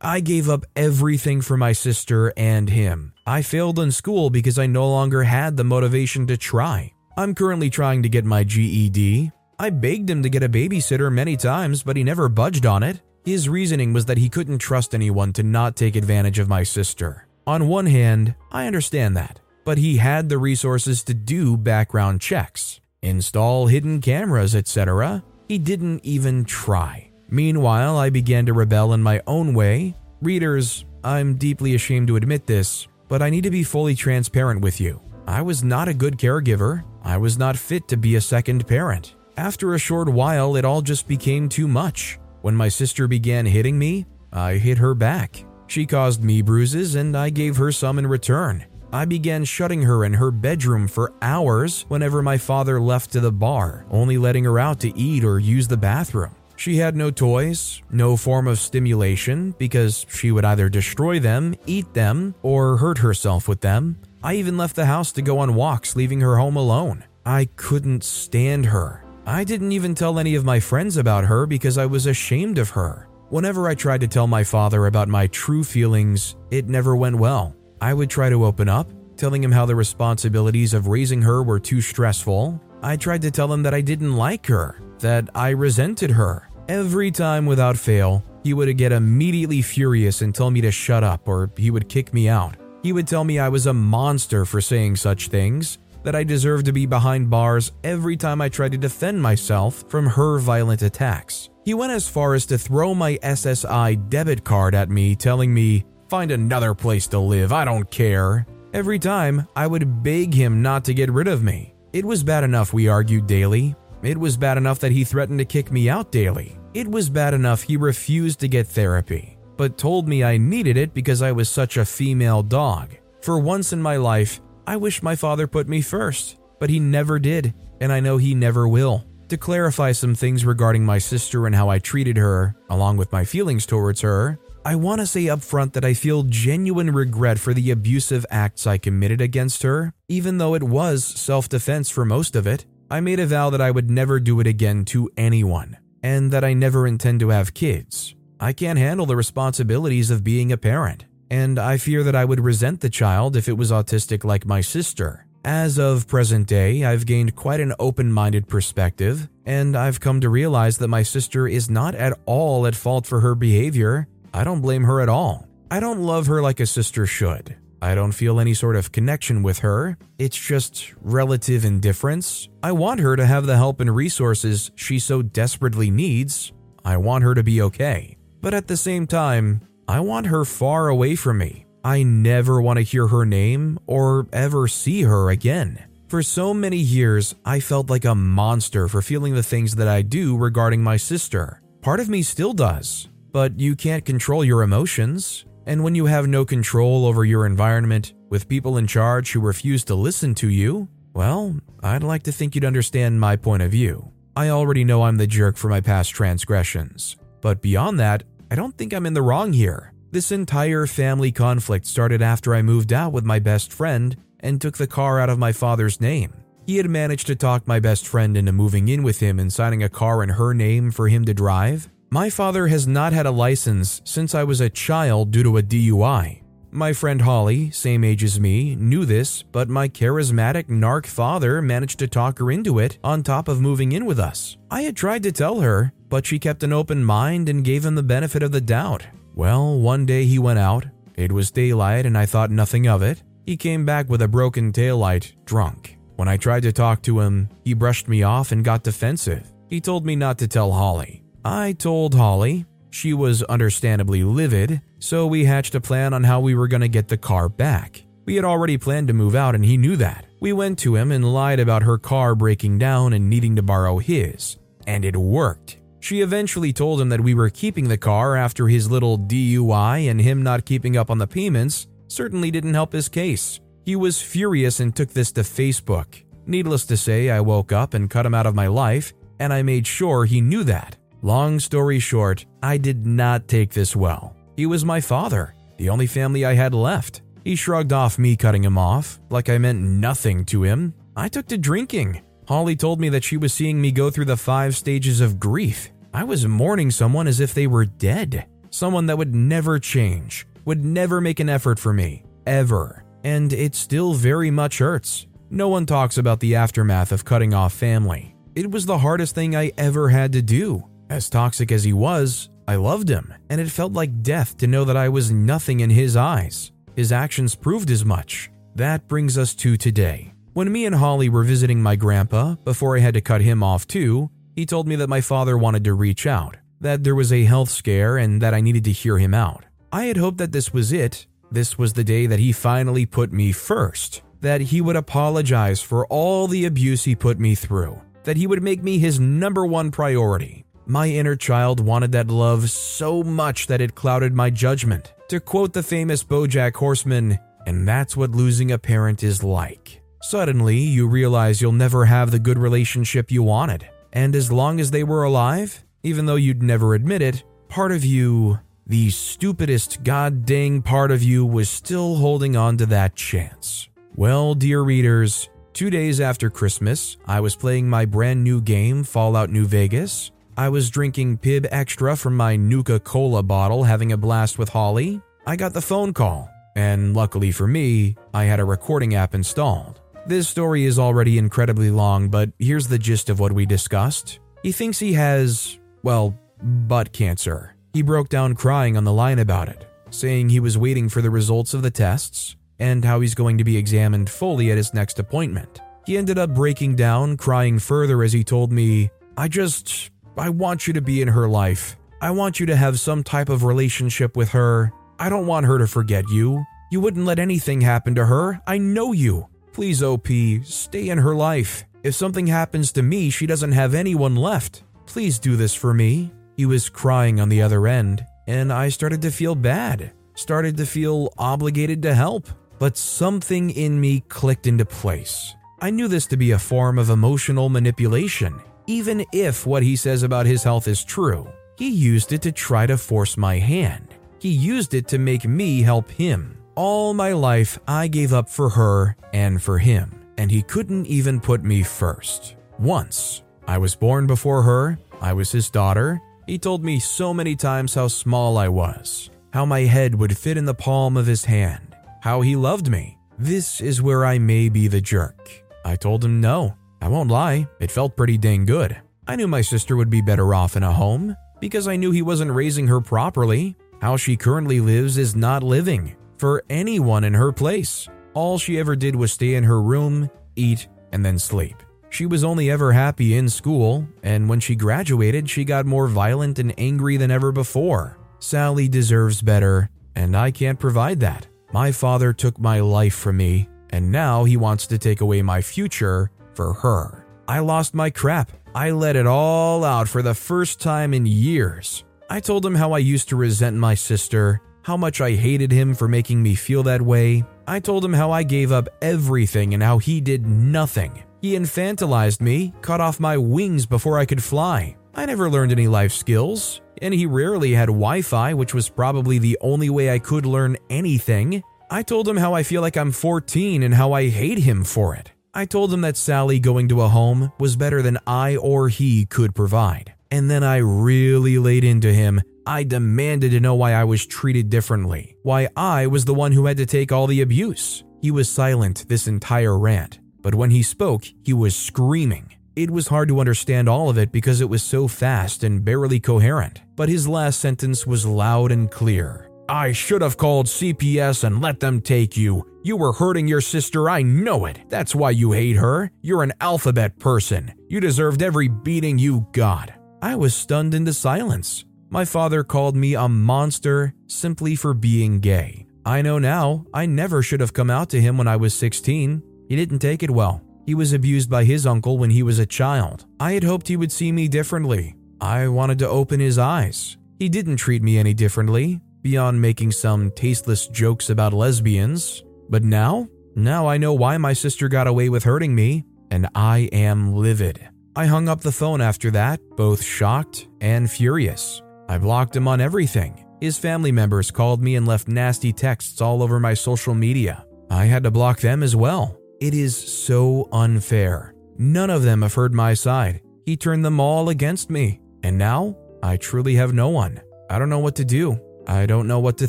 I 0.00 0.20
gave 0.20 0.48
up 0.48 0.64
everything 0.76 1.40
for 1.40 1.56
my 1.56 1.72
sister 1.72 2.32
and 2.36 2.70
him. 2.70 3.14
I 3.26 3.42
failed 3.42 3.78
in 3.78 3.90
school 3.90 4.30
because 4.30 4.58
I 4.58 4.66
no 4.66 4.88
longer 4.88 5.24
had 5.24 5.56
the 5.56 5.64
motivation 5.64 6.26
to 6.28 6.36
try. 6.36 6.92
I'm 7.18 7.34
currently 7.34 7.68
trying 7.68 8.04
to 8.04 8.08
get 8.08 8.24
my 8.24 8.44
GED. 8.44 9.32
I 9.58 9.70
begged 9.70 10.08
him 10.08 10.22
to 10.22 10.30
get 10.30 10.44
a 10.44 10.48
babysitter 10.48 11.10
many 11.10 11.36
times, 11.36 11.82
but 11.82 11.96
he 11.96 12.04
never 12.04 12.28
budged 12.28 12.64
on 12.64 12.84
it. 12.84 13.00
His 13.24 13.48
reasoning 13.48 13.92
was 13.92 14.04
that 14.04 14.18
he 14.18 14.28
couldn't 14.28 14.58
trust 14.58 14.94
anyone 14.94 15.32
to 15.32 15.42
not 15.42 15.74
take 15.74 15.96
advantage 15.96 16.38
of 16.38 16.48
my 16.48 16.62
sister. 16.62 17.26
On 17.44 17.66
one 17.66 17.86
hand, 17.86 18.36
I 18.52 18.68
understand 18.68 19.16
that, 19.16 19.40
but 19.64 19.78
he 19.78 19.96
had 19.96 20.28
the 20.28 20.38
resources 20.38 21.02
to 21.02 21.12
do 21.12 21.56
background 21.56 22.20
checks, 22.20 22.80
install 23.02 23.66
hidden 23.66 24.00
cameras, 24.00 24.54
etc. 24.54 25.24
He 25.48 25.58
didn't 25.58 26.04
even 26.04 26.44
try. 26.44 27.10
Meanwhile, 27.28 27.96
I 27.96 28.10
began 28.10 28.46
to 28.46 28.52
rebel 28.52 28.92
in 28.92 29.02
my 29.02 29.20
own 29.26 29.54
way. 29.54 29.96
Readers, 30.22 30.84
I'm 31.02 31.34
deeply 31.34 31.74
ashamed 31.74 32.06
to 32.06 32.16
admit 32.16 32.46
this, 32.46 32.86
but 33.08 33.22
I 33.22 33.30
need 33.30 33.42
to 33.42 33.50
be 33.50 33.64
fully 33.64 33.96
transparent 33.96 34.60
with 34.60 34.80
you. 34.80 35.00
I 35.28 35.42
was 35.42 35.62
not 35.62 35.88
a 35.88 35.94
good 35.94 36.16
caregiver. 36.16 36.84
I 37.08 37.16
was 37.16 37.38
not 37.38 37.56
fit 37.56 37.88
to 37.88 37.96
be 37.96 38.16
a 38.16 38.20
second 38.20 38.66
parent. 38.66 39.14
After 39.38 39.72
a 39.72 39.78
short 39.78 40.10
while, 40.10 40.56
it 40.56 40.66
all 40.66 40.82
just 40.82 41.08
became 41.08 41.48
too 41.48 41.66
much. 41.66 42.18
When 42.42 42.54
my 42.54 42.68
sister 42.68 43.08
began 43.08 43.46
hitting 43.46 43.78
me, 43.78 44.04
I 44.30 44.56
hit 44.56 44.76
her 44.76 44.94
back. 44.94 45.42
She 45.68 45.86
caused 45.86 46.22
me 46.22 46.42
bruises 46.42 46.96
and 46.96 47.16
I 47.16 47.30
gave 47.30 47.56
her 47.56 47.72
some 47.72 47.98
in 47.98 48.06
return. 48.06 48.66
I 48.92 49.06
began 49.06 49.46
shutting 49.46 49.80
her 49.80 50.04
in 50.04 50.12
her 50.12 50.30
bedroom 50.30 50.86
for 50.86 51.14
hours 51.22 51.86
whenever 51.88 52.20
my 52.20 52.36
father 52.36 52.78
left 52.78 53.10
to 53.12 53.20
the 53.20 53.32
bar, 53.32 53.86
only 53.90 54.18
letting 54.18 54.44
her 54.44 54.58
out 54.58 54.78
to 54.80 54.94
eat 54.94 55.24
or 55.24 55.38
use 55.38 55.66
the 55.66 55.78
bathroom. 55.78 56.34
She 56.56 56.76
had 56.76 56.94
no 56.94 57.10
toys, 57.10 57.80
no 57.90 58.18
form 58.18 58.46
of 58.46 58.58
stimulation, 58.58 59.54
because 59.56 60.04
she 60.10 60.30
would 60.30 60.44
either 60.44 60.68
destroy 60.68 61.20
them, 61.20 61.54
eat 61.64 61.94
them, 61.94 62.34
or 62.42 62.76
hurt 62.76 62.98
herself 62.98 63.48
with 63.48 63.62
them. 63.62 63.96
I 64.22 64.34
even 64.34 64.56
left 64.56 64.74
the 64.76 64.86
house 64.86 65.12
to 65.12 65.22
go 65.22 65.38
on 65.38 65.54
walks, 65.54 65.94
leaving 65.94 66.20
her 66.20 66.36
home 66.36 66.56
alone. 66.56 67.04
I 67.24 67.48
couldn't 67.56 68.02
stand 68.02 68.66
her. 68.66 69.04
I 69.26 69.44
didn't 69.44 69.72
even 69.72 69.94
tell 69.94 70.18
any 70.18 70.34
of 70.34 70.44
my 70.44 70.58
friends 70.58 70.96
about 70.96 71.24
her 71.26 71.46
because 71.46 71.78
I 71.78 71.86
was 71.86 72.06
ashamed 72.06 72.58
of 72.58 72.70
her. 72.70 73.08
Whenever 73.28 73.68
I 73.68 73.74
tried 73.74 74.00
to 74.00 74.08
tell 74.08 74.26
my 74.26 74.42
father 74.42 74.86
about 74.86 75.08
my 75.08 75.26
true 75.28 75.62
feelings, 75.62 76.34
it 76.50 76.66
never 76.66 76.96
went 76.96 77.18
well. 77.18 77.54
I 77.80 77.94
would 77.94 78.10
try 78.10 78.30
to 78.30 78.44
open 78.46 78.68
up, 78.68 78.90
telling 79.16 79.44
him 79.44 79.52
how 79.52 79.66
the 79.66 79.76
responsibilities 79.76 80.74
of 80.74 80.88
raising 80.88 81.22
her 81.22 81.42
were 81.42 81.60
too 81.60 81.80
stressful. 81.80 82.60
I 82.82 82.96
tried 82.96 83.22
to 83.22 83.30
tell 83.30 83.52
him 83.52 83.62
that 83.64 83.74
I 83.74 83.82
didn't 83.82 84.16
like 84.16 84.46
her, 84.46 84.80
that 85.00 85.28
I 85.34 85.50
resented 85.50 86.10
her. 86.10 86.48
Every 86.68 87.10
time 87.10 87.46
without 87.46 87.76
fail, 87.76 88.24
he 88.42 88.54
would 88.54 88.74
get 88.78 88.92
immediately 88.92 89.62
furious 89.62 90.22
and 90.22 90.34
tell 90.34 90.50
me 90.50 90.60
to 90.62 90.70
shut 90.70 91.04
up 91.04 91.28
or 91.28 91.50
he 91.56 91.70
would 91.70 91.88
kick 91.88 92.14
me 92.14 92.28
out. 92.28 92.56
He 92.82 92.92
would 92.92 93.06
tell 93.06 93.24
me 93.24 93.38
I 93.38 93.48
was 93.48 93.66
a 93.66 93.74
monster 93.74 94.44
for 94.44 94.60
saying 94.60 94.96
such 94.96 95.28
things, 95.28 95.78
that 96.04 96.14
I 96.14 96.24
deserved 96.24 96.66
to 96.66 96.72
be 96.72 96.86
behind 96.86 97.28
bars 97.28 97.72
every 97.84 98.16
time 98.16 98.40
I 98.40 98.48
tried 98.48 98.72
to 98.72 98.78
defend 98.78 99.20
myself 99.20 99.84
from 99.88 100.06
her 100.06 100.38
violent 100.38 100.82
attacks. 100.82 101.50
He 101.64 101.74
went 101.74 101.92
as 101.92 102.08
far 102.08 102.34
as 102.34 102.46
to 102.46 102.58
throw 102.58 102.94
my 102.94 103.16
SSI 103.16 104.08
debit 104.08 104.44
card 104.44 104.74
at 104.74 104.90
me, 104.90 105.14
telling 105.14 105.52
me, 105.52 105.84
Find 106.08 106.30
another 106.30 106.74
place 106.74 107.06
to 107.08 107.18
live, 107.18 107.52
I 107.52 107.64
don't 107.64 107.90
care. 107.90 108.46
Every 108.72 108.98
time, 108.98 109.46
I 109.54 109.66
would 109.66 110.02
beg 110.02 110.32
him 110.32 110.62
not 110.62 110.84
to 110.84 110.94
get 110.94 111.10
rid 111.10 111.28
of 111.28 111.42
me. 111.42 111.74
It 111.92 112.04
was 112.04 112.22
bad 112.22 112.44
enough 112.44 112.72
we 112.72 112.88
argued 112.88 113.26
daily. 113.26 113.74
It 114.02 114.16
was 114.16 114.36
bad 114.36 114.56
enough 114.56 114.78
that 114.80 114.92
he 114.92 115.04
threatened 115.04 115.38
to 115.40 115.44
kick 115.44 115.72
me 115.72 115.88
out 115.88 116.12
daily. 116.12 116.56
It 116.74 116.86
was 116.86 117.10
bad 117.10 117.34
enough 117.34 117.62
he 117.62 117.76
refused 117.76 118.40
to 118.40 118.48
get 118.48 118.66
therapy, 118.66 119.37
but 119.58 119.76
told 119.76 120.08
me 120.08 120.24
I 120.24 120.38
needed 120.38 120.78
it 120.78 120.94
because 120.94 121.20
I 121.20 121.32
was 121.32 121.50
such 121.50 121.76
a 121.76 121.84
female 121.84 122.42
dog. 122.42 122.96
For 123.20 123.38
once 123.38 123.74
in 123.74 123.82
my 123.82 123.96
life, 123.96 124.40
I 124.66 124.76
wish 124.76 125.02
my 125.02 125.16
father 125.16 125.46
put 125.46 125.68
me 125.68 125.82
first, 125.82 126.38
but 126.60 126.70
he 126.70 126.80
never 126.80 127.18
did, 127.18 127.52
and 127.80 127.92
I 127.92 128.00
know 128.00 128.16
he 128.16 128.34
never 128.34 128.66
will. 128.66 129.04
To 129.28 129.36
clarify 129.36 129.92
some 129.92 130.14
things 130.14 130.46
regarding 130.46 130.86
my 130.86 130.98
sister 130.98 131.46
and 131.46 131.54
how 131.54 131.68
I 131.68 131.80
treated 131.80 132.16
her, 132.16 132.56
along 132.70 132.96
with 132.96 133.12
my 133.12 133.24
feelings 133.24 133.66
towards 133.66 134.00
her, 134.00 134.38
I 134.64 134.76
want 134.76 135.00
to 135.00 135.06
say 135.06 135.28
up 135.28 135.42
front 135.42 135.72
that 135.74 135.84
I 135.84 135.94
feel 135.94 136.22
genuine 136.22 136.90
regret 136.90 137.38
for 137.38 137.52
the 137.52 137.70
abusive 137.70 138.24
acts 138.30 138.66
I 138.66 138.78
committed 138.78 139.20
against 139.20 139.62
her, 139.64 139.92
even 140.08 140.38
though 140.38 140.54
it 140.54 140.62
was 140.62 141.04
self 141.04 141.48
defense 141.48 141.90
for 141.90 142.04
most 142.04 142.36
of 142.36 142.46
it. 142.46 142.64
I 142.90 143.00
made 143.00 143.20
a 143.20 143.26
vow 143.26 143.50
that 143.50 143.60
I 143.60 143.70
would 143.70 143.90
never 143.90 144.20
do 144.20 144.40
it 144.40 144.46
again 144.46 144.84
to 144.86 145.10
anyone, 145.16 145.76
and 146.02 146.30
that 146.30 146.44
I 146.44 146.54
never 146.54 146.86
intend 146.86 147.20
to 147.20 147.30
have 147.30 147.54
kids. 147.54 148.14
I 148.40 148.52
can't 148.52 148.78
handle 148.78 149.06
the 149.06 149.16
responsibilities 149.16 150.10
of 150.10 150.24
being 150.24 150.52
a 150.52 150.56
parent 150.56 151.04
and 151.30 151.58
I 151.58 151.76
fear 151.76 152.02
that 152.04 152.16
I 152.16 152.24
would 152.24 152.40
resent 152.40 152.80
the 152.80 152.90
child 152.90 153.36
if 153.36 153.48
it 153.48 153.56
was 153.56 153.70
autistic 153.70 154.24
like 154.24 154.46
my 154.46 154.60
sister. 154.60 155.26
As 155.44 155.78
of 155.78 156.06
present 156.06 156.46
day, 156.46 156.84
I've 156.84 157.06
gained 157.06 157.36
quite 157.36 157.60
an 157.60 157.72
open 157.78 158.12
minded 158.12 158.48
perspective, 158.48 159.28
and 159.46 159.76
I've 159.76 160.00
come 160.00 160.20
to 160.20 160.28
realize 160.28 160.78
that 160.78 160.88
my 160.88 161.02
sister 161.02 161.46
is 161.46 161.70
not 161.70 161.94
at 161.94 162.18
all 162.26 162.66
at 162.66 162.74
fault 162.74 163.06
for 163.06 163.20
her 163.20 163.34
behavior. 163.34 164.08
I 164.34 164.44
don't 164.44 164.60
blame 164.60 164.84
her 164.84 165.00
at 165.00 165.08
all. 165.08 165.46
I 165.70 165.80
don't 165.80 166.00
love 166.00 166.26
her 166.26 166.42
like 166.42 166.60
a 166.60 166.66
sister 166.66 167.06
should. 167.06 167.56
I 167.80 167.94
don't 167.94 168.12
feel 168.12 168.40
any 168.40 168.54
sort 168.54 168.74
of 168.74 168.90
connection 168.90 169.42
with 169.42 169.60
her. 169.60 169.96
It's 170.18 170.36
just 170.36 170.92
relative 171.00 171.64
indifference. 171.64 172.48
I 172.62 172.72
want 172.72 173.00
her 173.00 173.14
to 173.14 173.24
have 173.24 173.46
the 173.46 173.56
help 173.56 173.80
and 173.80 173.94
resources 173.94 174.72
she 174.74 174.98
so 174.98 175.22
desperately 175.22 175.90
needs. 175.90 176.52
I 176.84 176.96
want 176.96 177.22
her 177.22 177.34
to 177.34 177.44
be 177.44 177.62
okay. 177.62 178.17
But 178.40 178.54
at 178.54 178.68
the 178.68 178.76
same 178.76 179.06
time, 179.06 179.62
I 179.88 180.00
want 180.00 180.26
her 180.26 180.44
far 180.44 180.88
away 180.88 181.16
from 181.16 181.38
me. 181.38 181.66
I 181.84 182.02
never 182.02 182.60
want 182.60 182.78
to 182.78 182.82
hear 182.82 183.08
her 183.08 183.24
name 183.24 183.78
or 183.86 184.26
ever 184.32 184.68
see 184.68 185.02
her 185.02 185.30
again. 185.30 185.84
For 186.08 186.22
so 186.22 186.54
many 186.54 186.78
years, 186.78 187.34
I 187.44 187.60
felt 187.60 187.90
like 187.90 188.04
a 188.04 188.14
monster 188.14 188.88
for 188.88 189.02
feeling 189.02 189.34
the 189.34 189.42
things 189.42 189.74
that 189.76 189.88
I 189.88 190.02
do 190.02 190.36
regarding 190.36 190.82
my 190.82 190.96
sister. 190.96 191.62
Part 191.82 192.00
of 192.00 192.08
me 192.08 192.22
still 192.22 192.52
does, 192.52 193.08
but 193.30 193.58
you 193.60 193.76
can't 193.76 194.04
control 194.04 194.44
your 194.44 194.62
emotions. 194.62 195.44
And 195.66 195.84
when 195.84 195.94
you 195.94 196.06
have 196.06 196.26
no 196.26 196.44
control 196.44 197.04
over 197.04 197.24
your 197.24 197.44
environment, 197.44 198.14
with 198.30 198.48
people 198.48 198.78
in 198.78 198.86
charge 198.86 199.32
who 199.32 199.40
refuse 199.40 199.84
to 199.84 199.94
listen 199.94 200.34
to 200.36 200.48
you, 200.48 200.88
well, 201.14 201.56
I'd 201.82 202.02
like 202.02 202.22
to 202.24 202.32
think 202.32 202.54
you'd 202.54 202.64
understand 202.64 203.20
my 203.20 203.36
point 203.36 203.62
of 203.62 203.70
view. 203.70 204.10
I 204.36 204.50
already 204.50 204.84
know 204.84 205.02
I'm 205.02 205.16
the 205.16 205.26
jerk 205.26 205.56
for 205.56 205.68
my 205.68 205.80
past 205.80 206.10
transgressions, 206.10 207.16
but 207.40 207.62
beyond 207.62 207.98
that, 208.00 208.24
I 208.50 208.54
don't 208.54 208.76
think 208.76 208.92
I'm 208.92 209.06
in 209.06 209.14
the 209.14 209.22
wrong 209.22 209.52
here. 209.52 209.92
This 210.10 210.32
entire 210.32 210.86
family 210.86 211.30
conflict 211.30 211.86
started 211.86 212.22
after 212.22 212.54
I 212.54 212.62
moved 212.62 212.92
out 212.92 213.12
with 213.12 213.24
my 213.24 213.38
best 213.38 213.72
friend 213.72 214.16
and 214.40 214.60
took 214.60 214.78
the 214.78 214.86
car 214.86 215.20
out 215.20 215.28
of 215.28 215.38
my 215.38 215.52
father's 215.52 216.00
name. 216.00 216.32
He 216.66 216.76
had 216.76 216.88
managed 216.88 217.26
to 217.28 217.36
talk 217.36 217.66
my 217.66 217.80
best 217.80 218.06
friend 218.06 218.36
into 218.36 218.52
moving 218.52 218.88
in 218.88 219.02
with 219.02 219.20
him 219.20 219.38
and 219.38 219.52
signing 219.52 219.82
a 219.82 219.88
car 219.88 220.22
in 220.22 220.28
her 220.28 220.54
name 220.54 220.90
for 220.90 221.08
him 221.08 221.24
to 221.24 221.34
drive. 221.34 221.88
My 222.10 222.30
father 222.30 222.68
has 222.68 222.86
not 222.86 223.12
had 223.12 223.26
a 223.26 223.30
license 223.30 224.00
since 224.04 224.34
I 224.34 224.44
was 224.44 224.60
a 224.60 224.70
child 224.70 225.30
due 225.30 225.42
to 225.42 225.58
a 225.58 225.62
DUI. 225.62 226.42
My 226.70 226.92
friend 226.92 227.22
Holly, 227.22 227.70
same 227.70 228.04
age 228.04 228.22
as 228.22 228.38
me, 228.38 228.76
knew 228.76 229.06
this, 229.06 229.42
but 229.42 229.70
my 229.70 229.88
charismatic 229.88 230.64
narc 230.64 231.06
father 231.06 231.62
managed 231.62 231.98
to 232.00 232.06
talk 232.06 232.38
her 232.38 232.50
into 232.50 232.78
it 232.78 232.98
on 233.02 233.22
top 233.22 233.48
of 233.48 233.60
moving 233.60 233.92
in 233.92 234.04
with 234.04 234.18
us. 234.18 234.58
I 234.70 234.82
had 234.82 234.94
tried 234.94 235.22
to 235.22 235.32
tell 235.32 235.60
her, 235.60 235.92
but 236.10 236.26
she 236.26 236.38
kept 236.38 236.62
an 236.62 236.74
open 236.74 237.02
mind 237.02 237.48
and 237.48 237.64
gave 237.64 237.86
him 237.86 237.94
the 237.94 238.02
benefit 238.02 238.42
of 238.42 238.52
the 238.52 238.60
doubt. 238.60 239.06
Well, 239.34 239.78
one 239.78 240.04
day 240.04 240.26
he 240.26 240.38
went 240.38 240.58
out. 240.58 240.84
It 241.16 241.32
was 241.32 241.50
daylight 241.50 242.04
and 242.04 242.18
I 242.18 242.26
thought 242.26 242.50
nothing 242.50 242.86
of 242.86 243.02
it. 243.02 243.22
He 243.46 243.56
came 243.56 243.86
back 243.86 244.10
with 244.10 244.20
a 244.20 244.28
broken 244.28 244.70
taillight, 244.72 245.32
drunk. 245.46 245.96
When 246.16 246.28
I 246.28 246.36
tried 246.36 246.64
to 246.64 246.72
talk 246.72 247.00
to 247.02 247.20
him, 247.20 247.48
he 247.64 247.72
brushed 247.72 248.08
me 248.08 248.22
off 248.22 248.52
and 248.52 248.64
got 248.64 248.82
defensive. 248.82 249.50
He 249.68 249.80
told 249.80 250.04
me 250.04 250.16
not 250.16 250.36
to 250.38 250.48
tell 250.48 250.72
Holly. 250.72 251.22
I 251.44 251.72
told 251.72 252.14
Holly. 252.14 252.66
She 252.90 253.12
was 253.12 253.42
understandably 253.44 254.22
livid, 254.24 254.80
so 254.98 255.26
we 255.26 255.44
hatched 255.44 255.74
a 255.74 255.80
plan 255.80 256.14
on 256.14 256.24
how 256.24 256.40
we 256.40 256.54
were 256.54 256.68
going 256.68 256.80
to 256.80 256.88
get 256.88 257.08
the 257.08 257.16
car 257.16 257.48
back. 257.48 258.02
We 258.24 258.34
had 258.34 258.44
already 258.44 258.76
planned 258.76 259.08
to 259.08 259.14
move 259.14 259.34
out 259.34 259.54
and 259.54 259.64
he 259.64 259.76
knew 259.76 259.96
that. 259.96 260.26
We 260.40 260.52
went 260.52 260.78
to 260.80 260.96
him 260.96 261.12
and 261.12 261.32
lied 261.32 261.60
about 261.60 261.82
her 261.82 261.98
car 261.98 262.34
breaking 262.34 262.78
down 262.78 263.12
and 263.12 263.28
needing 263.28 263.56
to 263.56 263.62
borrow 263.62 263.98
his. 263.98 264.58
And 264.86 265.04
it 265.04 265.16
worked. 265.16 265.78
She 266.00 266.20
eventually 266.20 266.72
told 266.72 267.00
him 267.00 267.08
that 267.08 267.20
we 267.20 267.34
were 267.34 267.50
keeping 267.50 267.88
the 267.88 267.96
car 267.96 268.36
after 268.36 268.68
his 268.68 268.90
little 268.90 269.18
DUI 269.18 270.10
and 270.10 270.20
him 270.20 270.42
not 270.42 270.64
keeping 270.64 270.96
up 270.96 271.10
on 271.10 271.18
the 271.18 271.26
payments 271.26 271.88
certainly 272.06 272.50
didn't 272.50 272.74
help 272.74 272.92
his 272.92 273.08
case. 273.08 273.60
He 273.84 273.96
was 273.96 274.20
furious 274.20 274.80
and 274.80 274.94
took 274.94 275.10
this 275.10 275.32
to 275.32 275.40
Facebook. 275.40 276.22
Needless 276.46 276.86
to 276.86 276.96
say, 276.96 277.30
I 277.30 277.40
woke 277.40 277.72
up 277.72 277.94
and 277.94 278.10
cut 278.10 278.26
him 278.26 278.34
out 278.34 278.46
of 278.46 278.54
my 278.54 278.66
life, 278.66 279.12
and 279.38 279.52
I 279.52 279.62
made 279.62 279.86
sure 279.86 280.24
he 280.24 280.40
knew 280.40 280.64
that. 280.64 280.96
Long 281.22 281.58
story 281.58 281.98
short, 281.98 282.46
I 282.62 282.78
did 282.78 283.04
not 283.04 283.48
take 283.48 283.72
this 283.72 283.96
well. 283.96 284.36
He 284.56 284.66
was 284.66 284.84
my 284.84 285.00
father, 285.00 285.54
the 285.76 285.88
only 285.88 286.06
family 286.06 286.44
I 286.44 286.54
had 286.54 286.74
left. 286.74 287.22
He 287.44 287.56
shrugged 287.56 287.92
off 287.92 288.18
me 288.18 288.36
cutting 288.36 288.62
him 288.62 288.78
off, 288.78 289.18
like 289.28 289.48
I 289.48 289.58
meant 289.58 289.80
nothing 289.80 290.44
to 290.46 290.62
him. 290.62 290.94
I 291.16 291.28
took 291.28 291.46
to 291.48 291.58
drinking. 291.58 292.22
Holly 292.46 292.76
told 292.76 293.00
me 293.00 293.08
that 293.08 293.24
she 293.24 293.36
was 293.36 293.52
seeing 293.52 293.80
me 293.80 293.90
go 293.90 294.10
through 294.10 294.26
the 294.26 294.36
five 294.36 294.76
stages 294.76 295.20
of 295.20 295.40
grief. 295.40 295.90
I 296.14 296.22
was 296.24 296.46
mourning 296.46 296.90
someone 296.90 297.26
as 297.26 297.40
if 297.40 297.52
they 297.52 297.66
were 297.66 297.84
dead. 297.84 298.46
someone 298.70 299.06
that 299.06 299.18
would 299.18 299.34
never 299.34 299.78
change, 299.78 300.46
would 300.64 300.84
never 300.84 301.20
make 301.20 301.40
an 301.40 301.48
effort 301.48 301.78
for 301.78 301.92
me, 301.92 302.22
ever. 302.46 303.04
And 303.24 303.52
it 303.52 303.74
still 303.74 304.14
very 304.14 304.50
much 304.50 304.78
hurts. 304.78 305.26
No 305.50 305.68
one 305.68 305.86
talks 305.86 306.18
about 306.18 306.40
the 306.40 306.54
aftermath 306.54 307.12
of 307.12 307.24
cutting 307.24 307.54
off 307.54 307.72
family. 307.72 308.36
It 308.54 308.70
was 308.70 308.86
the 308.86 308.98
hardest 308.98 309.34
thing 309.34 309.56
I 309.56 309.72
ever 309.78 310.08
had 310.08 310.32
to 310.32 310.42
do. 310.42 310.84
As 311.10 311.30
toxic 311.30 311.72
as 311.72 311.84
he 311.84 311.94
was, 311.94 312.50
I 312.66 312.76
loved 312.76 313.08
him, 313.08 313.32
and 313.48 313.60
it 313.60 313.70
felt 313.70 313.94
like 313.94 314.22
death 314.22 314.58
to 314.58 314.66
know 314.66 314.84
that 314.84 314.96
I 314.96 315.08
was 315.08 315.32
nothing 315.32 315.80
in 315.80 315.88
his 315.88 316.16
eyes. 316.16 316.70
His 316.96 317.12
actions 317.12 317.54
proved 317.54 317.90
as 317.90 318.04
much. 318.04 318.50
That 318.74 319.08
brings 319.08 319.38
us 319.38 319.54
to 319.56 319.78
today. 319.78 320.34
When 320.52 320.70
me 320.70 320.84
and 320.84 320.94
Holly 320.94 321.30
were 321.30 321.44
visiting 321.44 321.82
my 321.82 321.96
grandpa, 321.96 322.56
before 322.64 322.96
I 322.96 323.00
had 323.00 323.14
to 323.14 323.22
cut 323.22 323.40
him 323.40 323.62
off 323.62 323.86
too, 323.86 324.30
he 324.54 324.66
told 324.66 324.86
me 324.86 324.96
that 324.96 325.08
my 325.08 325.22
father 325.22 325.56
wanted 325.56 325.84
to 325.84 325.94
reach 325.94 326.26
out, 326.26 326.56
that 326.80 327.04
there 327.04 327.14
was 327.14 327.32
a 327.32 327.44
health 327.44 327.70
scare, 327.70 328.18
and 328.18 328.42
that 328.42 328.52
I 328.52 328.60
needed 328.60 328.84
to 328.84 328.92
hear 328.92 329.16
him 329.16 329.32
out. 329.32 329.64
I 329.90 330.04
had 330.04 330.18
hoped 330.18 330.38
that 330.38 330.52
this 330.52 330.74
was 330.74 330.92
it. 330.92 331.26
This 331.50 331.78
was 331.78 331.94
the 331.94 332.04
day 332.04 332.26
that 332.26 332.38
he 332.38 332.52
finally 332.52 333.06
put 333.06 333.32
me 333.32 333.52
first, 333.52 334.20
that 334.42 334.60
he 334.60 334.82
would 334.82 334.96
apologize 334.96 335.80
for 335.80 336.06
all 336.08 336.46
the 336.46 336.66
abuse 336.66 337.04
he 337.04 337.14
put 337.14 337.38
me 337.40 337.54
through, 337.54 338.02
that 338.24 338.36
he 338.36 338.46
would 338.46 338.62
make 338.62 338.82
me 338.82 338.98
his 338.98 339.18
number 339.18 339.64
one 339.64 339.90
priority, 339.90 340.66
my 340.88 341.06
inner 341.08 341.36
child 341.36 341.80
wanted 341.80 342.12
that 342.12 342.28
love 342.28 342.70
so 342.70 343.22
much 343.22 343.66
that 343.66 343.80
it 343.80 343.94
clouded 343.94 344.32
my 344.32 344.50
judgment. 344.50 345.12
To 345.28 345.40
quote 345.40 345.72
the 345.74 345.82
famous 345.82 346.24
Bojack 346.24 346.74
Horseman, 346.74 347.38
and 347.66 347.86
that's 347.86 348.16
what 348.16 348.30
losing 348.30 348.72
a 348.72 348.78
parent 348.78 349.22
is 349.22 349.44
like. 349.44 350.00
Suddenly, 350.22 350.78
you 350.78 351.06
realize 351.06 351.60
you'll 351.60 351.72
never 351.72 352.06
have 352.06 352.30
the 352.30 352.38
good 352.38 352.58
relationship 352.58 353.30
you 353.30 353.42
wanted. 353.42 353.88
And 354.12 354.34
as 354.34 354.50
long 354.50 354.80
as 354.80 354.90
they 354.90 355.04
were 355.04 355.24
alive, 355.24 355.84
even 356.02 356.26
though 356.26 356.36
you'd 356.36 356.62
never 356.62 356.94
admit 356.94 357.20
it, 357.20 357.44
part 357.68 357.92
of 357.92 358.04
you, 358.04 358.58
the 358.86 359.10
stupidest 359.10 360.02
god 360.02 360.46
dang 360.46 360.80
part 360.80 361.10
of 361.10 361.22
you, 361.22 361.44
was 361.44 361.68
still 361.68 362.16
holding 362.16 362.56
on 362.56 362.78
to 362.78 362.86
that 362.86 363.14
chance. 363.14 363.88
Well, 364.16 364.54
dear 364.54 364.80
readers, 364.80 365.50
two 365.74 365.90
days 365.90 366.20
after 366.20 366.48
Christmas, 366.48 367.18
I 367.26 367.40
was 367.40 367.54
playing 367.54 367.88
my 367.88 368.06
brand 368.06 368.42
new 368.42 368.62
game, 368.62 369.04
Fallout 369.04 369.50
New 369.50 369.66
Vegas, 369.66 370.30
I 370.58 370.70
was 370.70 370.90
drinking 370.90 371.38
Pibb 371.38 371.70
Xtra 371.70 372.18
from 372.18 372.36
my 372.36 372.56
Nuka 372.56 372.98
Cola 372.98 373.44
bottle, 373.44 373.84
having 373.84 374.10
a 374.10 374.16
blast 374.16 374.58
with 374.58 374.70
Holly. 374.70 375.22
I 375.46 375.54
got 375.54 375.72
the 375.72 375.80
phone 375.80 376.12
call, 376.12 376.50
and 376.74 377.14
luckily 377.14 377.52
for 377.52 377.68
me, 377.68 378.16
I 378.34 378.42
had 378.42 378.58
a 378.58 378.64
recording 378.64 379.14
app 379.14 379.36
installed. 379.36 380.00
This 380.26 380.48
story 380.48 380.84
is 380.84 380.98
already 380.98 381.38
incredibly 381.38 381.92
long, 381.92 382.28
but 382.28 382.50
here's 382.58 382.88
the 382.88 382.98
gist 382.98 383.30
of 383.30 383.38
what 383.38 383.52
we 383.52 383.66
discussed. 383.66 384.40
He 384.64 384.72
thinks 384.72 384.98
he 384.98 385.12
has, 385.12 385.78
well, 386.02 386.36
butt 386.60 387.12
cancer. 387.12 387.76
He 387.92 388.02
broke 388.02 388.28
down 388.28 388.56
crying 388.56 388.96
on 388.96 389.04
the 389.04 389.12
line 389.12 389.38
about 389.38 389.68
it, 389.68 389.86
saying 390.10 390.48
he 390.48 390.58
was 390.58 390.76
waiting 390.76 391.08
for 391.08 391.22
the 391.22 391.30
results 391.30 391.72
of 391.72 391.82
the 391.82 391.92
tests 391.92 392.56
and 392.80 393.04
how 393.04 393.20
he's 393.20 393.36
going 393.36 393.58
to 393.58 393.64
be 393.64 393.76
examined 393.76 394.28
fully 394.28 394.72
at 394.72 394.76
his 394.76 394.92
next 394.92 395.20
appointment. 395.20 395.80
He 396.04 396.18
ended 396.18 396.36
up 396.36 396.52
breaking 396.52 396.96
down, 396.96 397.36
crying 397.36 397.78
further 397.78 398.24
as 398.24 398.32
he 398.32 398.42
told 398.42 398.72
me, 398.72 399.10
I 399.36 399.46
just, 399.46 400.10
I 400.38 400.50
want 400.50 400.86
you 400.86 400.92
to 400.92 401.00
be 401.00 401.20
in 401.20 401.28
her 401.28 401.48
life. 401.48 401.96
I 402.20 402.30
want 402.30 402.60
you 402.60 402.66
to 402.66 402.76
have 402.76 403.00
some 403.00 403.22
type 403.24 403.48
of 403.48 403.64
relationship 403.64 404.36
with 404.36 404.50
her. 404.50 404.92
I 405.18 405.28
don't 405.28 405.46
want 405.46 405.66
her 405.66 405.78
to 405.78 405.86
forget 405.86 406.28
you. 406.30 406.64
You 406.90 407.00
wouldn't 407.00 407.26
let 407.26 407.38
anything 407.38 407.80
happen 407.80 408.14
to 408.14 408.26
her. 408.26 408.60
I 408.66 408.78
know 408.78 409.12
you. 409.12 409.48
Please, 409.72 410.02
OP, 410.02 410.28
stay 410.64 411.08
in 411.08 411.18
her 411.18 411.34
life. 411.34 411.84
If 412.02 412.14
something 412.14 412.46
happens 412.46 412.92
to 412.92 413.02
me, 413.02 413.30
she 413.30 413.46
doesn't 413.46 413.72
have 413.72 413.94
anyone 413.94 414.36
left. 414.36 414.84
Please 415.06 415.38
do 415.38 415.56
this 415.56 415.74
for 415.74 415.92
me. 415.92 416.32
He 416.56 416.66
was 416.66 416.88
crying 416.88 417.40
on 417.40 417.48
the 417.48 417.62
other 417.62 417.86
end, 417.86 418.24
and 418.46 418.72
I 418.72 418.88
started 418.88 419.22
to 419.22 419.30
feel 419.30 419.54
bad, 419.54 420.12
started 420.34 420.76
to 420.76 420.86
feel 420.86 421.32
obligated 421.36 422.02
to 422.02 422.14
help. 422.14 422.48
But 422.78 422.96
something 422.96 423.70
in 423.70 424.00
me 424.00 424.20
clicked 424.28 424.66
into 424.66 424.84
place. 424.84 425.54
I 425.80 425.90
knew 425.90 426.08
this 426.08 426.26
to 426.26 426.36
be 426.36 426.52
a 426.52 426.58
form 426.58 426.98
of 426.98 427.10
emotional 427.10 427.68
manipulation, 427.68 428.60
even 428.88 429.22
if 429.32 429.66
what 429.66 429.82
he 429.82 429.94
says 429.94 430.22
about 430.22 430.46
his 430.46 430.64
health 430.64 430.88
is 430.88 431.04
true, 431.04 431.46
he 431.76 431.90
used 431.90 432.32
it 432.32 432.40
to 432.42 432.50
try 432.50 432.86
to 432.86 432.96
force 432.96 433.36
my 433.36 433.58
hand. 433.58 434.14
He 434.40 434.48
used 434.48 434.94
it 434.94 435.06
to 435.08 435.18
make 435.18 435.44
me 435.44 435.82
help 435.82 436.10
him. 436.10 436.56
All 436.74 437.12
my 437.12 437.32
life, 437.32 437.78
I 437.86 438.08
gave 438.08 438.32
up 438.32 438.48
for 438.48 438.70
her 438.70 439.14
and 439.34 439.62
for 439.62 439.78
him, 439.78 440.26
and 440.38 440.50
he 440.50 440.62
couldn't 440.62 441.06
even 441.06 441.38
put 441.38 441.62
me 441.62 441.82
first. 441.82 442.56
Once, 442.78 443.42
I 443.66 443.76
was 443.76 443.94
born 443.94 444.26
before 444.26 444.62
her, 444.62 444.98
I 445.20 445.34
was 445.34 445.52
his 445.52 445.68
daughter. 445.68 446.20
He 446.46 446.58
told 446.58 446.82
me 446.82 446.98
so 446.98 447.34
many 447.34 447.56
times 447.56 447.94
how 447.94 448.08
small 448.08 448.56
I 448.56 448.68
was, 448.68 449.28
how 449.52 449.66
my 449.66 449.80
head 449.80 450.14
would 450.14 450.38
fit 450.38 450.56
in 450.56 450.64
the 450.64 450.72
palm 450.72 451.18
of 451.18 451.26
his 451.26 451.44
hand, 451.44 451.94
how 452.22 452.40
he 452.40 452.56
loved 452.56 452.88
me. 452.88 453.18
This 453.38 453.82
is 453.82 454.00
where 454.00 454.24
I 454.24 454.38
may 454.38 454.70
be 454.70 454.88
the 454.88 455.02
jerk. 455.02 455.50
I 455.84 455.96
told 455.96 456.24
him 456.24 456.40
no, 456.40 456.77
I 457.00 457.08
won't 457.08 457.30
lie, 457.30 457.68
it 457.80 457.90
felt 457.90 458.16
pretty 458.16 458.38
dang 458.38 458.64
good. 458.64 459.00
I 459.26 459.36
knew 459.36 459.46
my 459.46 459.60
sister 459.60 459.96
would 459.96 460.10
be 460.10 460.20
better 460.20 460.54
off 460.54 460.76
in 460.76 460.82
a 460.82 460.92
home 460.92 461.36
because 461.60 461.86
I 461.86 461.96
knew 461.96 462.10
he 462.10 462.22
wasn't 462.22 462.52
raising 462.52 462.86
her 462.88 463.00
properly. 463.00 463.76
How 464.00 464.16
she 464.16 464.36
currently 464.36 464.80
lives 464.80 465.18
is 465.18 465.34
not 465.34 465.62
living 465.62 466.16
for 466.38 466.62
anyone 466.70 467.24
in 467.24 467.34
her 467.34 467.52
place. 467.52 468.08
All 468.34 468.58
she 468.58 468.78
ever 468.78 468.94
did 468.94 469.16
was 469.16 469.32
stay 469.32 469.54
in 469.54 469.64
her 469.64 469.82
room, 469.82 470.30
eat, 470.56 470.88
and 471.12 471.24
then 471.24 471.38
sleep. 471.38 471.76
She 472.10 472.26
was 472.26 472.44
only 472.44 472.70
ever 472.70 472.92
happy 472.92 473.36
in 473.36 473.48
school, 473.48 474.06
and 474.22 474.48
when 474.48 474.60
she 474.60 474.74
graduated, 474.74 475.50
she 475.50 475.64
got 475.64 475.84
more 475.84 476.08
violent 476.08 476.58
and 476.58 476.72
angry 476.78 477.16
than 477.16 477.30
ever 477.30 477.52
before. 477.52 478.18
Sally 478.38 478.88
deserves 478.88 479.42
better, 479.42 479.90
and 480.14 480.36
I 480.36 480.50
can't 480.50 480.78
provide 480.78 481.20
that. 481.20 481.46
My 481.72 481.92
father 481.92 482.32
took 482.32 482.58
my 482.58 482.80
life 482.80 483.14
from 483.14 483.36
me, 483.36 483.68
and 483.90 484.10
now 484.10 484.44
he 484.44 484.56
wants 484.56 484.86
to 484.86 484.98
take 484.98 485.20
away 485.20 485.42
my 485.42 485.60
future 485.60 486.30
for 486.58 486.72
her. 486.72 487.24
I 487.46 487.60
lost 487.60 487.94
my 487.94 488.10
crap. 488.10 488.50
I 488.74 488.90
let 488.90 489.14
it 489.14 489.28
all 489.28 489.84
out 489.84 490.08
for 490.08 490.22
the 490.22 490.34
first 490.34 490.80
time 490.80 491.14
in 491.14 491.24
years. 491.24 492.02
I 492.28 492.40
told 492.40 492.66
him 492.66 492.74
how 492.74 492.90
I 492.90 492.98
used 492.98 493.28
to 493.28 493.36
resent 493.36 493.76
my 493.76 493.94
sister, 493.94 494.60
how 494.82 494.96
much 494.96 495.20
I 495.20 495.36
hated 495.36 495.70
him 495.70 495.94
for 495.94 496.08
making 496.08 496.42
me 496.42 496.56
feel 496.56 496.82
that 496.82 497.00
way. 497.00 497.44
I 497.68 497.78
told 497.78 498.04
him 498.04 498.12
how 498.12 498.32
I 498.32 498.42
gave 498.42 498.72
up 498.72 498.88
everything 499.00 499.72
and 499.72 499.82
how 499.84 499.98
he 499.98 500.20
did 500.20 500.48
nothing. 500.48 501.22
He 501.40 501.54
infantilized 501.54 502.40
me, 502.40 502.74
cut 502.82 503.00
off 503.00 503.20
my 503.20 503.36
wings 503.36 503.86
before 503.86 504.18
I 504.18 504.26
could 504.26 504.42
fly. 504.42 504.96
I 505.14 505.26
never 505.26 505.48
learned 505.48 505.70
any 505.70 505.86
life 505.86 506.12
skills, 506.12 506.80
and 507.00 507.14
he 507.14 507.24
rarely 507.24 507.72
had 507.72 507.86
Wi 507.86 508.22
Fi, 508.22 508.52
which 508.54 508.74
was 508.74 508.88
probably 508.88 509.38
the 509.38 509.56
only 509.60 509.90
way 509.90 510.10
I 510.10 510.18
could 510.18 510.44
learn 510.44 510.76
anything. 510.90 511.62
I 511.88 512.02
told 512.02 512.26
him 512.26 512.36
how 512.36 512.52
I 512.52 512.64
feel 512.64 512.82
like 512.82 512.96
I'm 512.96 513.12
14 513.12 513.84
and 513.84 513.94
how 513.94 514.12
I 514.12 514.28
hate 514.28 514.58
him 514.58 514.82
for 514.82 515.14
it. 515.14 515.30
I 515.58 515.64
told 515.64 515.92
him 515.92 516.02
that 516.02 516.16
Sally 516.16 516.60
going 516.60 516.86
to 516.90 517.02
a 517.02 517.08
home 517.08 517.50
was 517.58 517.74
better 517.74 518.00
than 518.00 518.16
I 518.28 518.54
or 518.54 518.88
he 518.88 519.26
could 519.26 519.56
provide. 519.56 520.14
And 520.30 520.48
then 520.48 520.62
I 520.62 520.76
really 520.76 521.58
laid 521.58 521.82
into 521.82 522.12
him. 522.12 522.40
I 522.64 522.84
demanded 522.84 523.50
to 523.50 523.58
know 523.58 523.74
why 523.74 523.92
I 523.92 524.04
was 524.04 524.24
treated 524.24 524.70
differently, 524.70 525.34
why 525.42 525.68
I 525.76 526.06
was 526.06 526.24
the 526.24 526.32
one 526.32 526.52
who 526.52 526.66
had 526.66 526.76
to 526.76 526.86
take 526.86 527.10
all 527.10 527.26
the 527.26 527.40
abuse. 527.40 528.04
He 528.22 528.30
was 528.30 528.48
silent 528.48 529.06
this 529.08 529.26
entire 529.26 529.76
rant, 529.76 530.20
but 530.42 530.54
when 530.54 530.70
he 530.70 530.84
spoke, 530.84 531.24
he 531.42 531.52
was 531.52 531.74
screaming. 531.74 532.54
It 532.76 532.92
was 532.92 533.08
hard 533.08 533.26
to 533.26 533.40
understand 533.40 533.88
all 533.88 534.08
of 534.08 534.16
it 534.16 534.30
because 534.30 534.60
it 534.60 534.70
was 534.70 534.84
so 534.84 535.08
fast 535.08 535.64
and 535.64 535.84
barely 535.84 536.20
coherent, 536.20 536.82
but 536.94 537.08
his 537.08 537.26
last 537.26 537.58
sentence 537.58 538.06
was 538.06 538.24
loud 538.24 538.70
and 538.70 538.88
clear. 538.88 539.47
I 539.68 539.92
should 539.92 540.22
have 540.22 540.38
called 540.38 540.66
CPS 540.66 541.44
and 541.44 541.60
let 541.60 541.78
them 541.78 542.00
take 542.00 542.38
you. 542.38 542.66
You 542.82 542.96
were 542.96 543.12
hurting 543.12 543.46
your 543.46 543.60
sister, 543.60 544.08
I 544.08 544.22
know 544.22 544.64
it. 544.64 544.80
That's 544.88 545.14
why 545.14 545.32
you 545.32 545.52
hate 545.52 545.76
her. 545.76 546.10
You're 546.22 546.42
an 546.42 546.54
alphabet 546.62 547.18
person. 547.18 547.74
You 547.86 548.00
deserved 548.00 548.42
every 548.42 548.68
beating 548.68 549.18
you 549.18 549.46
got. 549.52 549.90
I 550.22 550.36
was 550.36 550.54
stunned 550.54 550.94
into 550.94 551.12
silence. 551.12 551.84
My 552.08 552.24
father 552.24 552.64
called 552.64 552.96
me 552.96 553.14
a 553.14 553.28
monster 553.28 554.14
simply 554.26 554.74
for 554.74 554.94
being 554.94 555.38
gay. 555.38 555.86
I 556.06 556.22
know 556.22 556.38
now, 556.38 556.86
I 556.94 557.04
never 557.04 557.42
should 557.42 557.60
have 557.60 557.74
come 557.74 557.90
out 557.90 558.08
to 558.10 558.20
him 558.20 558.38
when 558.38 558.48
I 558.48 558.56
was 558.56 558.72
16. 558.72 559.42
He 559.68 559.76
didn't 559.76 559.98
take 559.98 560.22
it 560.22 560.30
well. 560.30 560.62
He 560.86 560.94
was 560.94 561.12
abused 561.12 561.50
by 561.50 561.64
his 561.64 561.86
uncle 561.86 562.16
when 562.16 562.30
he 562.30 562.42
was 562.42 562.58
a 562.58 562.64
child. 562.64 563.26
I 563.38 563.52
had 563.52 563.64
hoped 563.64 563.88
he 563.88 563.98
would 563.98 564.12
see 564.12 564.32
me 564.32 564.48
differently. 564.48 565.14
I 565.42 565.68
wanted 565.68 565.98
to 565.98 566.08
open 566.08 566.40
his 566.40 566.56
eyes. 566.56 567.18
He 567.38 567.50
didn't 567.50 567.76
treat 567.76 568.02
me 568.02 568.16
any 568.16 568.32
differently 568.32 569.02
beyond 569.28 569.60
making 569.60 569.92
some 569.92 570.30
tasteless 570.30 570.88
jokes 570.88 571.28
about 571.28 571.52
lesbians. 571.52 572.42
But 572.70 572.82
now, 572.82 573.28
now 573.54 573.86
I 573.86 573.98
know 573.98 574.14
why 574.14 574.38
my 574.38 574.54
sister 574.54 574.88
got 574.88 575.06
away 575.06 575.28
with 575.28 575.44
hurting 575.44 575.74
me, 575.74 576.06
and 576.30 576.48
I 576.54 576.88
am 576.92 577.34
livid. 577.34 577.78
I 578.16 578.24
hung 578.24 578.48
up 578.48 578.62
the 578.62 578.72
phone 578.72 579.02
after 579.02 579.30
that, 579.32 579.60
both 579.76 580.02
shocked 580.02 580.66
and 580.80 581.10
furious. 581.10 581.82
I 582.08 582.16
blocked 582.16 582.56
him 582.56 582.66
on 582.66 582.80
everything. 582.80 583.44
His 583.60 583.76
family 583.76 584.12
members 584.12 584.50
called 584.50 584.82
me 584.82 584.96
and 584.96 585.06
left 585.06 585.28
nasty 585.28 585.74
texts 585.74 586.22
all 586.22 586.42
over 586.42 586.58
my 586.58 586.72
social 586.72 587.14
media. 587.14 587.66
I 587.90 588.06
had 588.06 588.24
to 588.24 588.30
block 588.30 588.60
them 588.60 588.82
as 588.82 588.96
well. 588.96 589.36
It 589.60 589.74
is 589.74 589.94
so 589.94 590.70
unfair. 590.72 591.54
None 591.76 592.08
of 592.08 592.22
them 592.22 592.40
have 592.40 592.54
heard 592.54 592.72
my 592.72 592.94
side. 592.94 593.42
He 593.66 593.76
turned 593.76 594.06
them 594.06 594.20
all 594.20 594.48
against 594.48 594.88
me. 594.88 595.20
And 595.42 595.58
now, 595.58 595.98
I 596.22 596.38
truly 596.38 596.76
have 596.76 596.94
no 596.94 597.10
one. 597.10 597.42
I 597.68 597.78
don't 597.78 597.90
know 597.90 597.98
what 597.98 598.16
to 598.16 598.24
do. 598.24 598.58
I 598.88 599.04
don't 599.04 599.28
know 599.28 599.38
what 599.38 599.58
to 599.58 599.68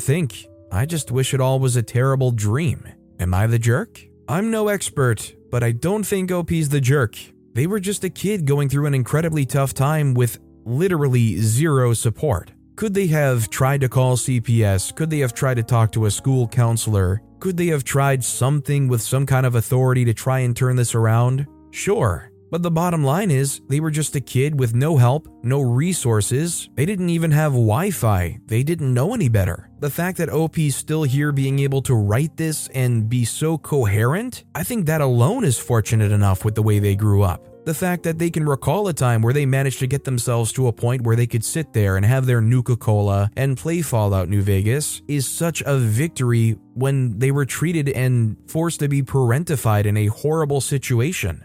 think. 0.00 0.46
I 0.72 0.86
just 0.86 1.10
wish 1.10 1.34
it 1.34 1.42
all 1.42 1.60
was 1.60 1.76
a 1.76 1.82
terrible 1.82 2.30
dream. 2.30 2.88
Am 3.18 3.34
I 3.34 3.46
the 3.46 3.58
jerk? 3.58 4.00
I'm 4.26 4.50
no 4.50 4.68
expert, 4.68 5.34
but 5.50 5.62
I 5.62 5.72
don't 5.72 6.04
think 6.04 6.32
OP's 6.32 6.70
the 6.70 6.80
jerk. 6.80 7.16
They 7.52 7.66
were 7.66 7.80
just 7.80 8.02
a 8.02 8.08
kid 8.08 8.46
going 8.46 8.70
through 8.70 8.86
an 8.86 8.94
incredibly 8.94 9.44
tough 9.44 9.74
time 9.74 10.14
with 10.14 10.38
literally 10.64 11.36
zero 11.36 11.92
support. 11.92 12.52
Could 12.76 12.94
they 12.94 13.08
have 13.08 13.50
tried 13.50 13.82
to 13.82 13.90
call 13.90 14.16
CPS? 14.16 14.94
Could 14.94 15.10
they 15.10 15.18
have 15.18 15.34
tried 15.34 15.58
to 15.58 15.62
talk 15.62 15.92
to 15.92 16.06
a 16.06 16.10
school 16.10 16.48
counselor? 16.48 17.20
Could 17.40 17.58
they 17.58 17.66
have 17.66 17.84
tried 17.84 18.24
something 18.24 18.88
with 18.88 19.02
some 19.02 19.26
kind 19.26 19.44
of 19.44 19.54
authority 19.54 20.06
to 20.06 20.14
try 20.14 20.38
and 20.38 20.56
turn 20.56 20.76
this 20.76 20.94
around? 20.94 21.46
Sure. 21.72 22.29
But 22.50 22.62
the 22.62 22.70
bottom 22.70 23.04
line 23.04 23.30
is, 23.30 23.60
they 23.68 23.78
were 23.78 23.92
just 23.92 24.16
a 24.16 24.20
kid 24.20 24.58
with 24.58 24.74
no 24.74 24.96
help, 24.96 25.28
no 25.44 25.60
resources. 25.60 26.68
They 26.74 26.84
didn't 26.84 27.10
even 27.10 27.30
have 27.30 27.52
Wi 27.52 27.90
Fi. 27.90 28.40
They 28.46 28.64
didn't 28.64 28.92
know 28.92 29.14
any 29.14 29.28
better. 29.28 29.70
The 29.78 29.90
fact 29.90 30.18
that 30.18 30.28
OP's 30.28 30.74
still 30.74 31.04
here 31.04 31.30
being 31.30 31.60
able 31.60 31.80
to 31.82 31.94
write 31.94 32.36
this 32.36 32.68
and 32.68 33.08
be 33.08 33.24
so 33.24 33.56
coherent, 33.56 34.44
I 34.54 34.64
think 34.64 34.86
that 34.86 35.00
alone 35.00 35.44
is 35.44 35.58
fortunate 35.58 36.10
enough 36.10 36.44
with 36.44 36.56
the 36.56 36.62
way 36.62 36.80
they 36.80 36.96
grew 36.96 37.22
up. 37.22 37.46
The 37.66 37.74
fact 37.74 38.02
that 38.04 38.18
they 38.18 38.30
can 38.30 38.46
recall 38.46 38.88
a 38.88 38.92
time 38.92 39.22
where 39.22 39.34
they 39.34 39.46
managed 39.46 39.78
to 39.80 39.86
get 39.86 40.04
themselves 40.04 40.50
to 40.52 40.66
a 40.66 40.72
point 40.72 41.02
where 41.02 41.14
they 41.14 41.26
could 41.26 41.44
sit 41.44 41.72
there 41.72 41.96
and 41.96 42.04
have 42.04 42.26
their 42.26 42.40
Nuka 42.40 42.74
Cola 42.76 43.30
and 43.36 43.56
play 43.56 43.82
Fallout 43.82 44.28
New 44.28 44.42
Vegas 44.42 45.02
is 45.06 45.28
such 45.28 45.62
a 45.66 45.76
victory 45.76 46.56
when 46.74 47.18
they 47.18 47.30
were 47.30 47.44
treated 47.44 47.90
and 47.90 48.36
forced 48.48 48.80
to 48.80 48.88
be 48.88 49.02
parentified 49.02 49.84
in 49.84 49.96
a 49.98 50.06
horrible 50.06 50.60
situation. 50.60 51.44